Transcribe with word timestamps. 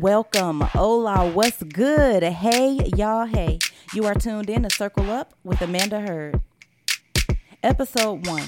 Welcome. 0.00 0.60
Hola, 0.60 1.28
what's 1.32 1.60
good? 1.60 2.22
Hey, 2.22 2.78
y'all, 2.96 3.26
hey. 3.26 3.58
You 3.92 4.04
are 4.04 4.14
tuned 4.14 4.48
in 4.48 4.62
to 4.62 4.70
Circle 4.70 5.10
Up 5.10 5.34
with 5.42 5.60
Amanda 5.60 6.00
Heard. 6.00 6.40
Episode 7.64 8.24
1, 8.28 8.44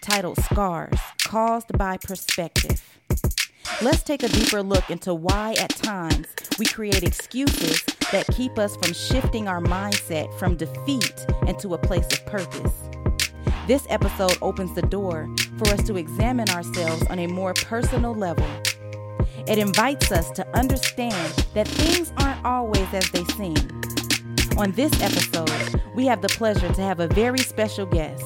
titled 0.00 0.38
Scars 0.44 1.00
Caused 1.24 1.76
by 1.76 1.96
Perspective. 1.96 3.00
Let's 3.80 4.04
take 4.04 4.22
a 4.22 4.28
deeper 4.28 4.62
look 4.62 4.90
into 4.90 5.12
why, 5.12 5.56
at 5.58 5.70
times, 5.70 6.28
we 6.60 6.66
create 6.66 7.02
excuses 7.02 7.82
that 8.12 8.28
keep 8.28 8.56
us 8.56 8.76
from 8.76 8.92
shifting 8.92 9.48
our 9.48 9.60
mindset 9.60 10.32
from 10.38 10.54
defeat 10.54 11.26
into 11.48 11.74
a 11.74 11.78
place 11.78 12.06
of 12.12 12.24
purpose. 12.26 12.88
This 13.66 13.84
episode 13.90 14.38
opens 14.40 14.72
the 14.76 14.82
door 14.82 15.28
for 15.58 15.66
us 15.70 15.82
to 15.88 15.96
examine 15.96 16.48
ourselves 16.50 17.04
on 17.08 17.18
a 17.18 17.26
more 17.26 17.54
personal 17.54 18.14
level. 18.14 18.46
It 19.46 19.58
invites 19.58 20.12
us 20.12 20.30
to 20.32 20.46
understand 20.56 21.46
that 21.54 21.66
things 21.66 22.12
aren't 22.18 22.44
always 22.44 22.86
as 22.92 23.10
they 23.10 23.24
seem. 23.24 23.56
On 24.56 24.70
this 24.72 24.92
episode, 25.02 25.82
we 25.94 26.06
have 26.06 26.22
the 26.22 26.28
pleasure 26.28 26.72
to 26.72 26.82
have 26.82 27.00
a 27.00 27.08
very 27.08 27.38
special 27.38 27.86
guest, 27.86 28.24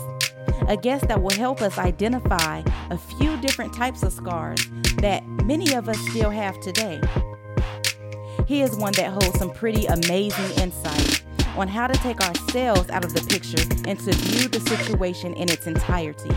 a 0.69 0.77
guest 0.77 1.09
that 1.09 1.23
will 1.23 1.35
help 1.35 1.63
us 1.63 1.79
identify 1.79 2.63
a 2.91 2.99
few 2.99 3.37
different 3.39 3.73
types 3.75 4.03
of 4.03 4.13
scars 4.13 4.61
that 4.99 5.27
many 5.45 5.73
of 5.75 5.89
us 5.89 5.99
still 6.11 6.31
have 6.31 6.59
today. 6.61 7.01
He 8.47 8.63
is 8.63 8.77
one 8.77 8.93
that 8.95 9.11
holds 9.11 9.39
some 9.39 9.51
pretty 9.51 9.87
amazing 9.87 10.59
insight 10.63 11.23
on 11.57 11.69
how 11.69 11.87
to 11.87 11.95
take 12.01 12.21
ourselves 12.21 12.91
out 12.91 13.05
of 13.05 13.15
the 13.15 13.23
picture 13.23 13.63
and 13.89 13.99
to 14.01 14.13
view 14.13 14.49
the 14.49 14.61
situation 14.69 15.33
in 15.35 15.51
its 15.51 15.67
entirety. 15.67 16.31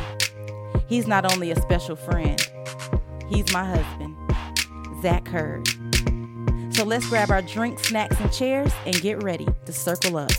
He's 0.87 1.07
not 1.07 1.31
only 1.31 1.51
a 1.51 1.61
special 1.61 1.95
friend, 1.95 2.39
he's 3.27 3.51
my 3.51 3.65
husband, 3.65 4.08
Zach 5.01 5.27
Hurd. 5.27 5.67
So 6.73 6.85
let's 6.85 7.07
grab 7.09 7.29
our 7.31 7.41
drinks, 7.41 7.83
snacks, 7.83 8.19
and 8.19 8.31
chairs 8.31 8.71
and 8.85 8.99
get 9.01 9.23
ready 9.23 9.47
to 9.65 9.73
circle 9.73 10.17
up. 10.17 10.31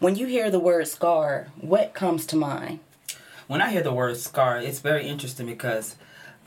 When 0.00 0.14
you 0.14 0.26
hear 0.26 0.48
the 0.50 0.60
word 0.60 0.86
scar, 0.86 1.48
what 1.60 1.92
comes 1.92 2.24
to 2.26 2.36
mind? 2.36 2.78
When 3.48 3.60
I 3.60 3.70
hear 3.70 3.82
the 3.82 3.92
word 3.92 4.16
scar, 4.16 4.58
it's 4.58 4.78
very 4.78 5.06
interesting 5.06 5.46
because 5.46 5.96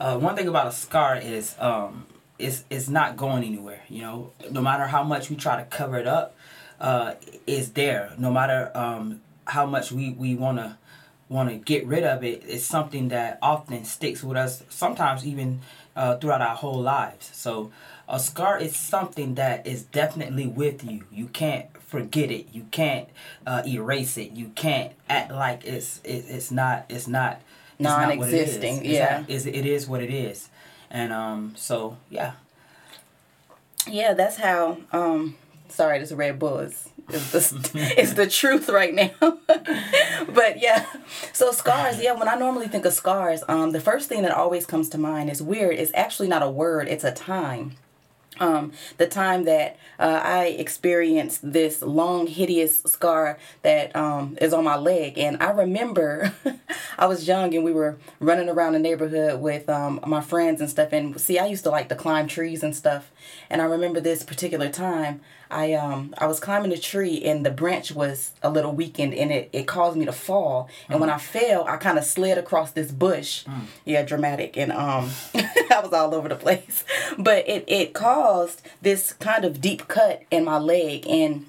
uh, 0.00 0.18
one 0.18 0.34
thing 0.34 0.48
about 0.48 0.68
a 0.68 0.72
scar 0.72 1.16
is 1.16 1.54
um, 1.58 2.06
it's, 2.38 2.64
it's 2.70 2.88
not 2.88 3.16
going 3.16 3.44
anywhere. 3.44 3.82
You 3.88 4.02
know, 4.02 4.32
no 4.50 4.60
matter 4.60 4.86
how 4.86 5.02
much 5.02 5.30
we 5.30 5.36
try 5.36 5.56
to 5.56 5.64
cover 5.64 5.98
it 5.98 6.06
up, 6.06 6.36
uh, 6.80 7.14
it's 7.46 7.68
there. 7.68 8.12
No 8.18 8.30
matter 8.30 8.70
um, 8.74 9.20
how 9.46 9.66
much 9.66 9.92
we, 9.92 10.10
we 10.10 10.34
want 10.34 10.58
to 10.58 10.76
want 11.28 11.48
to 11.48 11.56
get 11.56 11.86
rid 11.86 12.04
of 12.04 12.22
it, 12.22 12.42
it's 12.46 12.64
something 12.64 13.08
that 13.08 13.38
often 13.40 13.84
sticks 13.84 14.22
with 14.22 14.36
us. 14.36 14.62
Sometimes 14.68 15.26
even 15.26 15.60
uh, 15.96 16.16
throughout 16.16 16.42
our 16.42 16.56
whole 16.56 16.80
lives. 16.80 17.30
So 17.32 17.70
a 18.08 18.18
scar 18.18 18.58
is 18.58 18.76
something 18.76 19.34
that 19.36 19.66
is 19.66 19.82
definitely 19.84 20.46
with 20.46 20.84
you. 20.84 21.04
You 21.10 21.26
can't 21.28 21.66
forget 21.80 22.30
it. 22.30 22.48
You 22.52 22.66
can't 22.70 23.08
uh, 23.46 23.62
erase 23.66 24.18
it. 24.18 24.32
You 24.32 24.50
can't 24.54 24.92
act 25.08 25.32
like 25.32 25.64
it's 25.64 26.00
it, 26.04 26.24
it's 26.28 26.50
not 26.50 26.86
it's 26.88 27.08
not 27.08 27.40
it's 27.78 27.88
non-existing. 27.88 28.76
Not 28.76 28.84
yeah, 28.84 29.24
it's, 29.28 29.46
it 29.46 29.66
is 29.66 29.88
what 29.88 30.02
it 30.02 30.10
is, 30.10 30.48
and 30.92 31.12
um 31.12 31.54
so 31.56 31.96
yeah. 32.08 32.34
Yeah, 33.88 34.14
that's 34.14 34.36
how. 34.36 34.78
Um, 34.92 35.34
sorry, 35.68 35.98
this 35.98 36.12
Red 36.12 36.38
Bull 36.38 36.58
is 36.58 36.88
is 37.12 37.50
the 37.50 37.94
is 38.00 38.14
the 38.14 38.28
truth 38.28 38.68
right 38.68 38.94
now. 38.94 39.10
but 39.48 40.60
yeah, 40.60 40.86
so 41.32 41.50
scars. 41.50 42.00
Yeah, 42.00 42.12
when 42.12 42.28
I 42.28 42.36
normally 42.36 42.68
think 42.68 42.84
of 42.84 42.92
scars, 42.92 43.42
um, 43.48 43.72
the 43.72 43.80
first 43.80 44.08
thing 44.08 44.22
that 44.22 44.30
always 44.32 44.66
comes 44.66 44.88
to 44.90 44.98
mind 44.98 45.30
is 45.30 45.42
weird. 45.42 45.76
It's 45.76 45.90
actually 45.94 46.28
not 46.28 46.42
a 46.42 46.50
word. 46.50 46.88
It's 46.88 47.04
a 47.04 47.12
time 47.12 47.72
um, 48.42 48.72
the 48.98 49.06
time 49.06 49.44
that 49.44 49.76
uh, 49.98 50.20
I 50.22 50.46
experienced 50.46 51.52
this 51.52 51.80
long, 51.80 52.26
hideous 52.26 52.82
scar 52.82 53.38
that 53.62 53.94
um, 53.94 54.36
is 54.40 54.52
on 54.52 54.64
my 54.64 54.76
leg. 54.76 55.16
And 55.16 55.40
I 55.40 55.50
remember 55.50 56.34
I 56.98 57.06
was 57.06 57.28
young 57.28 57.54
and 57.54 57.64
we 57.64 57.72
were 57.72 57.98
running 58.18 58.48
around 58.48 58.72
the 58.72 58.80
neighborhood 58.80 59.40
with 59.40 59.68
um, 59.68 60.00
my 60.06 60.20
friends 60.20 60.60
and 60.60 60.68
stuff. 60.68 60.92
And 60.92 61.18
see, 61.20 61.38
I 61.38 61.46
used 61.46 61.64
to 61.64 61.70
like 61.70 61.88
to 61.90 61.94
climb 61.94 62.26
trees 62.26 62.62
and 62.64 62.74
stuff. 62.74 63.10
And 63.48 63.62
I 63.62 63.66
remember 63.66 64.00
this 64.00 64.24
particular 64.24 64.68
time 64.68 65.20
I 65.52 65.74
um 65.74 66.14
I 66.18 66.26
was 66.26 66.40
climbing 66.40 66.72
a 66.72 66.78
tree 66.78 67.22
and 67.22 67.44
the 67.44 67.50
branch 67.50 67.92
was 67.92 68.32
a 68.42 68.50
little 68.50 68.72
weakened 68.72 69.12
and 69.14 69.30
it, 69.30 69.50
it 69.52 69.66
caused 69.66 69.96
me 69.98 70.06
to 70.06 70.12
fall. 70.12 70.68
And 70.88 70.96
mm. 70.96 71.00
when 71.00 71.10
I 71.10 71.18
fell, 71.18 71.64
I 71.68 71.76
kind 71.76 71.98
of 71.98 72.04
slid 72.04 72.38
across 72.38 72.72
this 72.72 72.90
bush. 72.90 73.44
Mm. 73.44 73.66
Yeah, 73.84 74.02
dramatic. 74.02 74.56
And 74.56 74.72
um 74.72 75.10
I 75.34 75.80
was 75.82 75.92
all 75.92 76.14
over 76.14 76.28
the 76.28 76.36
place. 76.36 76.84
But 77.18 77.46
it, 77.48 77.64
it 77.68 77.92
caused 77.92 78.31
this 78.80 79.12
kind 79.14 79.44
of 79.44 79.60
deep 79.60 79.88
cut 79.88 80.22
in 80.30 80.44
my 80.44 80.58
leg 80.58 81.06
and 81.08 81.46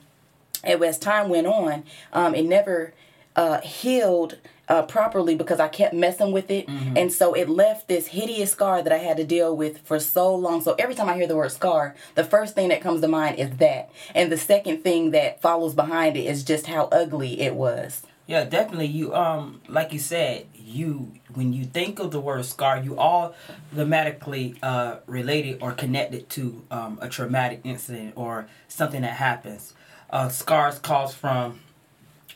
as 0.63 0.97
time 0.97 1.29
went 1.29 1.47
on, 1.47 1.83
um, 2.13 2.33
it 2.35 2.43
never 2.43 2.93
uh, 3.35 3.59
healed 3.61 4.37
uh, 4.69 4.83
properly 4.83 5.35
because 5.35 5.59
I 5.59 5.67
kept 5.67 5.93
messing 5.93 6.31
with 6.31 6.49
it. 6.49 6.67
Mm-hmm. 6.67 6.97
And 6.97 7.11
so 7.11 7.33
it 7.33 7.49
left 7.49 7.87
this 7.87 8.07
hideous 8.07 8.51
scar 8.51 8.81
that 8.81 8.93
I 8.93 8.97
had 8.97 9.17
to 9.17 9.23
deal 9.23 9.55
with 9.55 9.79
for 9.79 9.99
so 9.99 10.33
long. 10.33 10.61
So 10.61 10.73
every 10.79 10.95
time 10.95 11.09
I 11.09 11.15
hear 11.15 11.27
the 11.27 11.35
word 11.35 11.51
scar, 11.51 11.95
the 12.15 12.23
first 12.23 12.55
thing 12.55 12.69
that 12.69 12.81
comes 12.81 13.01
to 13.01 13.07
mind 13.07 13.39
is 13.39 13.57
that. 13.57 13.89
And 14.15 14.31
the 14.31 14.37
second 14.37 14.83
thing 14.83 15.11
that 15.11 15.41
follows 15.41 15.73
behind 15.73 16.15
it 16.15 16.25
is 16.25 16.43
just 16.43 16.67
how 16.67 16.85
ugly 16.85 17.41
it 17.41 17.55
was. 17.55 18.03
Yeah, 18.25 18.45
definitely. 18.45 18.87
You 18.87 19.13
um 19.13 19.61
like 19.67 19.91
you 19.91 19.99
said, 19.99 20.45
you 20.73 21.13
when 21.33 21.53
you 21.53 21.65
think 21.65 21.99
of 21.99 22.11
the 22.11 22.19
word 22.19 22.45
scar, 22.45 22.77
you 22.77 22.97
automatically 22.99 24.55
uh 24.61 24.97
related 25.07 25.61
or 25.61 25.71
connected 25.71 26.29
to 26.31 26.63
um, 26.71 26.99
a 27.01 27.09
traumatic 27.09 27.61
incident 27.63 28.13
or 28.15 28.47
something 28.67 29.01
that 29.01 29.17
happens. 29.17 29.73
Uh, 30.09 30.29
scars 30.29 30.77
cause 30.79 31.13
from 31.13 31.59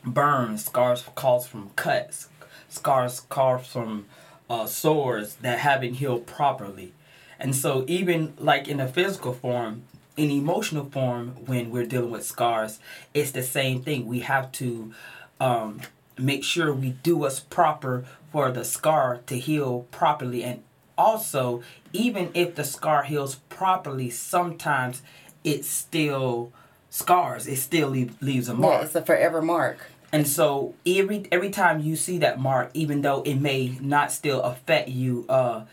burns, 0.04 0.66
scars 0.66 1.04
cause 1.16 1.48
from 1.48 1.70
cuts, 1.76 2.30
scars 2.70 3.22
cause 3.22 3.68
from 3.68 4.06
uh, 4.50 4.66
sores 4.66 5.36
that 5.36 5.60
haven't 5.60 5.96
healed 5.96 6.26
properly. 6.26 6.94
And 7.40 7.56
so, 7.56 7.86
even 7.88 8.34
like 8.40 8.68
in 8.68 8.80
a 8.80 8.88
physical 8.88 9.34
form, 9.34 9.84
in 10.16 10.32
emotional 10.32 10.86
form, 10.86 11.36
when 11.46 11.70
we're 11.70 11.86
dealing 11.86 12.10
with 12.12 12.26
scars, 12.26 12.80
it's 13.14 13.32
the 13.32 13.44
same 13.44 13.84
thing. 13.84 14.08
We 14.08 14.22
have 14.22 14.52
to 14.54 14.94
um, 15.40 15.82
make 16.18 16.44
sure 16.44 16.74
we 16.74 16.92
do 16.92 17.18
what's 17.18 17.40
proper 17.40 18.06
for 18.32 18.52
the 18.52 18.64
scar 18.64 19.22
to 19.28 19.38
heal 19.38 19.88
properly. 19.92 20.44
And 20.44 20.64
also, 20.98 21.62
even 21.94 22.32
if 22.34 22.56
the 22.56 22.64
scar 22.64 23.04
heals 23.04 23.36
properly, 23.50 24.10
sometimes 24.10 25.02
it 25.44 25.66
still 25.66 26.52
scars. 26.90 27.48
It 27.48 27.58
still 27.58 27.90
leave, 27.90 28.22
leaves 28.22 28.50
a 28.50 28.54
mark. 28.54 28.80
Yeah, 28.80 28.86
it's 28.86 28.96
a 28.96 29.06
forever 29.06 29.42
mark. 29.42 29.80
And 30.12 30.28
so 30.28 30.74
every 30.86 31.28
every 31.32 31.50
time 31.50 31.82
you 31.82 31.96
see 31.96 32.18
that 32.20 32.40
mark, 32.40 32.72
even 32.74 33.02
though 33.02 33.22
it 33.24 33.36
may 33.36 33.78
not 33.82 34.12
still 34.12 34.42
affect 34.42 34.88
you 34.88 35.26
uh, 35.28 35.66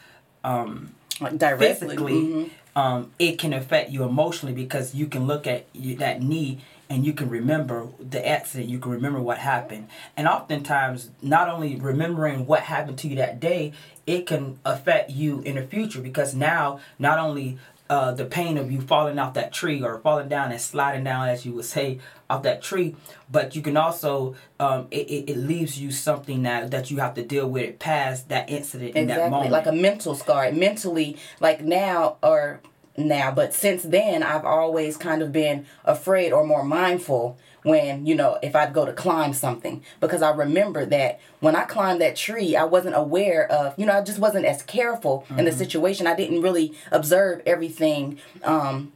um, 0.43 0.94
like 1.21 1.38
directly, 1.38 1.66
physically, 1.69 2.12
mm-hmm. 2.15 2.78
um, 2.78 3.12
it 3.19 3.38
can 3.38 3.53
affect 3.53 3.91
you 3.91 4.03
emotionally 4.03 4.54
because 4.54 4.94
you 4.94 5.06
can 5.06 5.27
look 5.27 5.47
at 5.47 5.66
you, 5.72 5.97
that 5.97 6.21
knee 6.21 6.60
and 6.94 7.05
you 7.05 7.12
can 7.12 7.28
remember 7.28 7.88
the 7.99 8.27
accident, 8.27 8.71
you 8.71 8.78
can 8.78 8.93
remember 8.93 9.21
what 9.21 9.38
happened. 9.38 9.88
And 10.16 10.28
oftentimes, 10.28 11.10
not 11.21 11.49
only 11.49 11.75
remembering 11.75 12.47
what 12.47 12.60
happened 12.60 12.99
to 12.99 13.09
you 13.09 13.16
that 13.16 13.41
day, 13.41 13.72
it 14.06 14.27
can 14.27 14.60
affect 14.65 15.10
you 15.10 15.41
in 15.41 15.56
the 15.56 15.66
future 15.66 16.00
because 16.00 16.37
now 16.37 16.78
not 17.00 17.19
only 17.19 17.59
uh, 17.91 18.12
the 18.12 18.25
pain 18.25 18.56
of 18.56 18.71
you 18.71 18.81
falling 18.81 19.19
off 19.19 19.34
that 19.34 19.53
tree 19.53 19.83
or 19.83 19.99
falling 19.99 20.28
down 20.28 20.53
and 20.53 20.60
sliding 20.60 21.03
down, 21.03 21.28
as 21.28 21.44
you 21.44 21.53
would 21.53 21.65
say, 21.65 21.98
off 22.30 22.45
that 22.45 22.63
tree. 22.63 22.95
But 23.28 23.57
you 23.57 23.60
can 23.60 23.77
also, 23.77 24.36
um, 24.60 24.86
it, 24.92 25.09
it, 25.10 25.30
it, 25.30 25.36
leaves 25.36 25.78
you 25.78 25.91
something 25.91 26.45
that, 26.45 26.71
that 26.71 26.92
you 26.92 26.98
have 26.98 27.15
to 27.15 27.24
deal 27.24 27.51
with 27.51 27.65
it 27.65 27.78
past 27.80 28.28
that 28.28 28.48
incident 28.48 28.91
exactly, 28.91 29.03
in 29.03 29.09
that 29.09 29.30
moment. 29.30 29.51
Like 29.51 29.66
a 29.66 29.72
mental 29.72 30.15
scar. 30.15 30.51
Mentally, 30.53 31.16
like 31.41 31.60
now 31.60 32.19
or 32.22 32.60
now, 32.97 33.33
but 33.33 33.53
since 33.53 33.83
then, 33.83 34.23
I've 34.23 34.45
always 34.45 34.97
kind 34.97 35.23
of 35.23 35.33
been 35.33 35.67
afraid 35.85 36.33
or 36.33 36.47
more 36.47 36.65
mindful 36.65 37.37
when, 37.63 38.07
you 38.07 38.15
know, 38.15 38.39
if 38.43 38.55
I'd 38.55 38.73
go 38.73 38.85
to 38.85 38.93
climb 38.93 39.33
something. 39.33 39.83
Because 39.99 40.23
I 40.23 40.31
remember 40.31 40.87
that 40.87 41.21
when 41.41 41.57
I 41.57 41.65
climbed 41.65 42.01
that 42.03 42.15
tree, 42.15 42.55
I 42.55 42.65
wasn't 42.65 42.95
aware 42.95 43.51
of, 43.51 43.77
you 43.79 43.87
know, 43.87 43.99
I 43.99 44.03
just 44.03 44.19
wasn't 44.19 44.45
as 44.45 44.63
careful 44.63 45.23
mm-hmm. 45.23 45.41
in 45.41 45.45
the 45.45 45.51
mm-hmm. 45.51 45.59
situation. 45.59 46.07
I 46.07 46.15
didn't 46.15 46.43
really 46.43 46.75
observe 46.93 47.43
everything 47.47 48.21
um, 48.45 48.93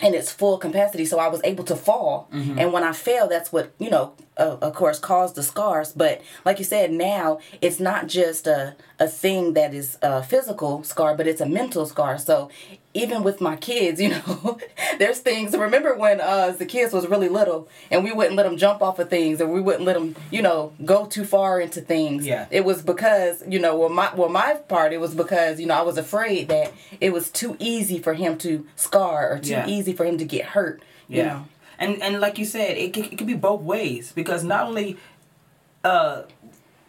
in 0.00 0.14
its 0.14 0.32
full 0.32 0.56
capacity 0.56 1.04
so 1.04 1.18
i 1.18 1.28
was 1.28 1.40
able 1.44 1.62
to 1.62 1.76
fall 1.76 2.28
mm-hmm. 2.32 2.58
and 2.58 2.72
when 2.72 2.82
i 2.82 2.92
fell 2.92 3.28
that's 3.28 3.52
what 3.52 3.72
you 3.78 3.90
know 3.90 4.14
uh, 4.38 4.56
of 4.62 4.74
course 4.74 4.98
caused 4.98 5.34
the 5.34 5.42
scars 5.42 5.92
but 5.92 6.20
like 6.44 6.58
you 6.58 6.64
said 6.64 6.90
now 6.90 7.38
it's 7.60 7.78
not 7.78 8.06
just 8.06 8.46
a, 8.46 8.74
a 8.98 9.06
thing 9.06 9.52
that 9.52 9.74
is 9.74 9.98
a 10.02 10.22
physical 10.22 10.82
scar 10.82 11.14
but 11.14 11.26
it's 11.26 11.40
a 11.42 11.46
mental 11.46 11.84
scar 11.84 12.16
so 12.16 12.48
even 12.94 13.22
with 13.22 13.40
my 13.42 13.56
kids 13.56 14.00
you 14.04 14.08
know 14.08 14.58
there's 14.98 15.18
things 15.20 15.54
remember 15.56 15.94
when 15.94 16.18
uh 16.20 16.50
the 16.50 16.64
kids 16.64 16.94
was 16.94 17.06
really 17.08 17.28
little 17.28 17.68
and 17.90 18.02
we 18.04 18.10
wouldn't 18.12 18.36
let 18.36 18.44
them 18.44 18.56
jump 18.56 18.80
off 18.80 18.98
of 18.98 19.10
things 19.10 19.38
and 19.40 19.52
we 19.52 19.60
wouldn't 19.60 19.84
let 19.84 19.94
them 19.94 20.16
you 20.30 20.40
know 20.40 20.72
go 20.84 21.04
too 21.04 21.24
far 21.24 21.60
into 21.60 21.80
things 21.82 22.26
Yeah. 22.26 22.46
it 22.50 22.64
was 22.64 22.80
because 22.82 23.42
you 23.46 23.58
know 23.58 23.76
well 23.76 23.90
my 23.90 24.14
well 24.14 24.30
my 24.30 24.54
part 24.54 24.94
it 24.94 25.00
was 25.00 25.14
because 25.14 25.60
you 25.60 25.66
know 25.66 25.74
i 25.74 25.82
was 25.82 25.98
afraid 25.98 26.48
that 26.48 26.72
it 27.02 27.12
was 27.12 27.30
too 27.30 27.54
easy 27.58 27.98
for 27.98 28.14
him 28.14 28.38
to 28.38 28.66
scar 28.76 29.30
or 29.32 29.38
too 29.40 29.50
Yeah. 29.50 29.66
easy 29.66 29.92
for 29.92 30.04
him 30.06 30.16
to 30.16 30.24
get 30.24 30.46
hurt 30.46 30.82
you 31.08 31.18
Yeah. 31.18 31.24
know 31.28 31.44
And 31.82 32.00
and 32.00 32.20
like 32.20 32.38
you 32.38 32.44
said, 32.44 32.78
it 32.78 32.92
can, 32.94 33.04
it 33.04 33.18
can 33.18 33.26
be 33.26 33.34
both 33.34 33.60
ways 33.60 34.12
because 34.12 34.44
not 34.44 34.62
only 34.68 34.96
uh 35.82 36.22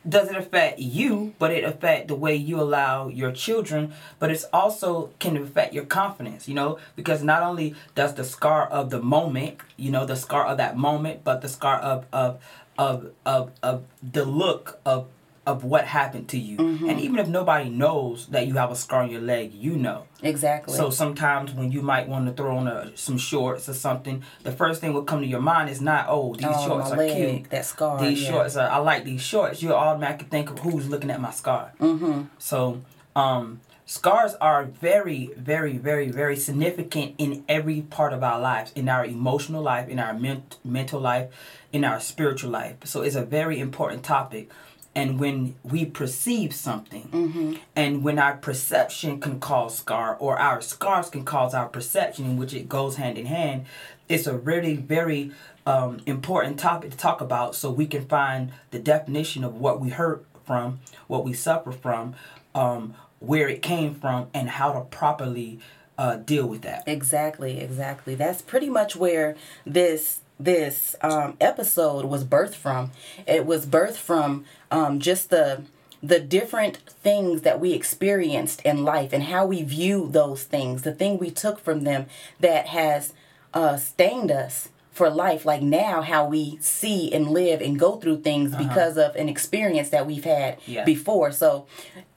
does 0.07 0.29
it 0.29 0.35
affect 0.35 0.79
you, 0.79 1.33
but 1.39 1.49
it 1.49 1.63
affect 1.63 2.09
the 2.09 2.15
way 2.15 2.35
you 2.35 2.59
allow 2.59 3.07
your 3.07 3.31
children, 3.31 3.93
but 4.19 4.29
it's 4.29 4.43
also 4.51 5.11
can 5.19 5.37
affect 5.37 5.73
your 5.73 5.85
confidence, 5.85 6.47
you 6.47 6.53
know, 6.53 6.77
because 6.95 7.23
not 7.23 7.41
only 7.41 7.73
does 7.95 8.13
the 8.15 8.23
scar 8.23 8.67
of 8.67 8.89
the 8.89 9.01
moment, 9.01 9.59
you 9.77 9.89
know, 9.89 10.05
the 10.05 10.17
scar 10.17 10.45
of 10.45 10.57
that 10.57 10.77
moment, 10.77 11.23
but 11.23 11.41
the 11.41 11.49
scar 11.49 11.79
of 11.79 12.05
of 12.13 12.39
of 12.77 13.11
of, 13.25 13.51
of 13.63 13.85
the 14.03 14.25
look 14.25 14.79
of 14.85 15.07
of 15.45 15.63
what 15.63 15.85
happened 15.85 16.29
to 16.29 16.37
you. 16.37 16.57
And 16.57 16.99
even 16.99 17.19
if 17.19 17.27
nobody 17.27 17.69
knows 17.69 18.27
that 18.27 18.47
you 18.47 18.53
have 18.55 18.71
a 18.71 18.75
scar 18.75 19.03
on 19.03 19.11
your 19.11 19.21
leg, 19.21 19.53
you 19.53 19.75
know. 19.75 20.05
exactly 20.21 20.75
So 20.75 20.89
sometimes 20.89 21.51
when 21.53 21.71
you 21.71 21.81
might 21.81 22.07
want 22.07 22.27
to 22.27 22.33
throw 22.33 22.57
on 22.57 22.67
a, 22.67 22.95
some 22.95 23.17
shorts 23.17 23.67
or 23.67 23.73
something, 23.73 24.23
the 24.43 24.51
first 24.53 24.79
thing 24.79 24.93
will 24.93 25.03
come 25.03 25.19
to 25.21 25.27
your 25.27 25.41
mind 25.41 25.69
is 25.69 25.81
not, 25.81 26.05
oh, 26.07 26.33
these 26.35 26.47
Oh, 26.47 26.65
shorts 26.67 26.91
are 26.91 26.97
leg, 26.97 27.15
cute. 27.41 27.49
that 27.49 27.65
scar, 27.65 27.99
These 27.99 28.21
yeah. 28.23 28.29
shorts 28.29 28.55
are, 28.55 28.69
I 28.69 28.77
like 28.77 29.03
these 29.03 29.21
shorts. 29.21 29.61
You 29.61 29.73
automatically 29.73 30.27
think 30.29 30.49
of 30.49 30.59
who's 30.59 30.87
looking 30.89 31.11
at 31.11 31.19
my 31.19 31.31
scar. 31.31 31.73
Mm-hmm. 31.79 32.21
So, 32.39 32.81
um, 33.15 33.59
scars 33.85 34.35
are 34.35 34.63
very, 34.63 35.31
very, 35.35 35.77
very, 35.77 36.09
very 36.09 36.37
significant 36.37 37.15
in 37.17 37.43
every 37.49 37.81
part 37.81 38.13
of 38.13 38.23
our 38.23 38.39
lives, 38.39 38.71
in 38.75 38.87
our 38.87 39.05
emotional 39.05 39.61
life, 39.61 39.89
in 39.89 39.99
our 39.99 40.13
ment- 40.13 40.57
mental 40.63 41.01
life, 41.01 41.27
in 41.73 41.83
our 41.83 41.99
spiritual 41.99 42.49
life. 42.51 42.75
So 42.85 43.01
it's 43.01 43.15
a 43.15 43.25
very 43.25 43.59
important 43.59 44.03
topic. 44.03 44.49
And 44.95 45.19
when 45.19 45.55
we 45.63 45.85
perceive 45.85 46.53
something, 46.53 47.59
and 47.75 48.03
when 48.03 48.19
our 48.19 48.37
perception 48.37 49.19
can 49.19 49.39
cause 49.39 49.77
scar, 49.77 50.15
or 50.19 50.37
our 50.37 50.61
scars 50.61 51.09
can 51.09 51.25
cause 51.25 51.55
our 51.55 51.67
perception, 51.67 52.25
in 52.25 52.37
which 52.37 52.53
it 52.53 52.69
goes 52.69 52.97
hand 52.97 53.17
in 53.17 53.25
hand, 53.25 53.65
it's 54.07 54.27
a 54.27 54.37
really 54.37 54.75
very 54.75 55.31
um, 55.65 55.99
important 56.05 56.59
topic 56.59 56.91
to 56.91 56.97
talk 56.97 57.21
about 57.21 57.55
so 57.55 57.71
we 57.71 57.87
can 57.87 58.05
find 58.05 58.51
the 58.71 58.79
definition 58.79 59.43
of 59.43 59.55
what 59.55 59.79
we 59.81 59.89
hurt 59.89 60.25
from, 60.45 60.79
what 61.07 61.23
we 61.23 61.33
suffer 61.33 61.71
from, 61.71 62.13
um, 62.53 62.93
where 63.19 63.47
it 63.47 63.61
came 63.61 63.95
from, 63.95 64.27
and 64.33 64.49
how 64.49 64.73
to 64.73 64.81
properly 64.81 65.59
uh, 65.97 66.17
deal 66.17 66.45
with 66.45 66.61
that. 66.63 66.83
Exactly, 66.85 67.59
exactly. 67.59 68.15
That's 68.15 68.41
pretty 68.41 68.69
much 68.69 68.95
where 68.95 69.35
this 69.65 70.19
this 70.39 70.95
um, 71.01 71.37
episode 71.39 72.05
was 72.05 72.23
birthed 72.23 72.55
from. 72.55 72.91
It 73.27 73.45
was 73.45 73.65
birthed 73.65 73.97
from 73.97 74.45
um, 74.71 74.99
just 74.99 75.29
the 75.29 75.63
the 76.01 76.19
different 76.19 76.77
things 77.01 77.43
that 77.43 77.61
we 77.61 77.71
experienced 77.71 78.61
in 78.63 78.83
life 78.83 79.13
and 79.13 79.23
how 79.23 79.45
we 79.45 79.63
view 79.63 80.09
those 80.11 80.43
things, 80.43 80.81
the 80.81 80.91
thing 80.91 81.17
we 81.17 81.31
took 81.31 81.59
from 81.61 81.85
them 81.85 82.07
that 82.41 82.67
has 82.67 83.13
uh, 83.53 83.77
stained 83.77 84.29
us 84.29 84.67
for 84.91 85.09
life. 85.09 85.45
Like 85.45 85.61
now, 85.61 86.01
how 86.01 86.25
we 86.27 86.57
see 86.59 87.13
and 87.13 87.31
live 87.31 87.61
and 87.61 87.79
go 87.79 87.95
through 87.95 88.19
things 88.21 88.53
because 88.53 88.97
of 88.97 89.15
an 89.15 89.29
experience 89.29 89.89
that 89.89 90.05
we've 90.05 90.25
had 90.25 90.57
Yeah. 90.65 90.83
before. 90.83 91.31
So, 91.31 91.67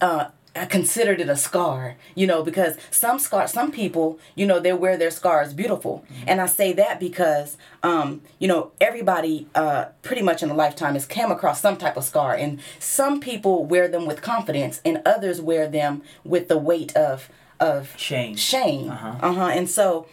uh, 0.01 0.31
I 0.57 0.65
considered 0.67 1.21
it 1.21 1.29
a 1.29 1.37
scar, 1.37 1.97
you 2.15 2.27
know, 2.27 2.43
because 2.43 2.77
some 2.91 3.19
scar, 3.19 3.47
some 3.47 3.71
people, 3.71 4.19
you 4.35 4.47
know, 4.47 4.59
they 4.59 4.73
wear 4.73 4.97
their 4.97 5.11
scars 5.11 5.53
beautiful, 5.53 6.05
and 6.27 6.41
I 6.41 6.47
say 6.47 6.73
that 6.75 6.99
because, 6.99 7.57
um, 7.83 8.23
you 8.39 8.49
know, 8.49 8.71
everybody, 8.81 9.47
uh, 9.55 9.87
pretty 10.03 10.23
much 10.23 10.43
in 10.43 10.51
a 10.51 10.55
lifetime 10.55 10.95
has 10.95 11.07
come 11.07 11.31
across 11.31 11.61
some 11.61 11.77
type 11.77 11.97
of 11.97 12.05
scar, 12.05 12.35
and 12.35 12.61
some 12.79 13.21
people 13.21 13.65
wear 13.65 13.87
them 13.89 14.07
with 14.07 14.23
confidence, 14.23 14.81
and 14.85 15.03
others 15.05 15.41
wear 15.41 15.69
them 15.69 16.03
with 16.25 16.49
the 16.49 16.59
weight 16.59 16.97
of 16.97 17.29
of 17.59 17.95
Shame. 17.97 18.37
shame, 18.37 18.91
Uh-huh. 18.91 19.15
uh 19.23 19.33
huh, 19.33 19.47
and 19.55 19.69
so 19.69 20.07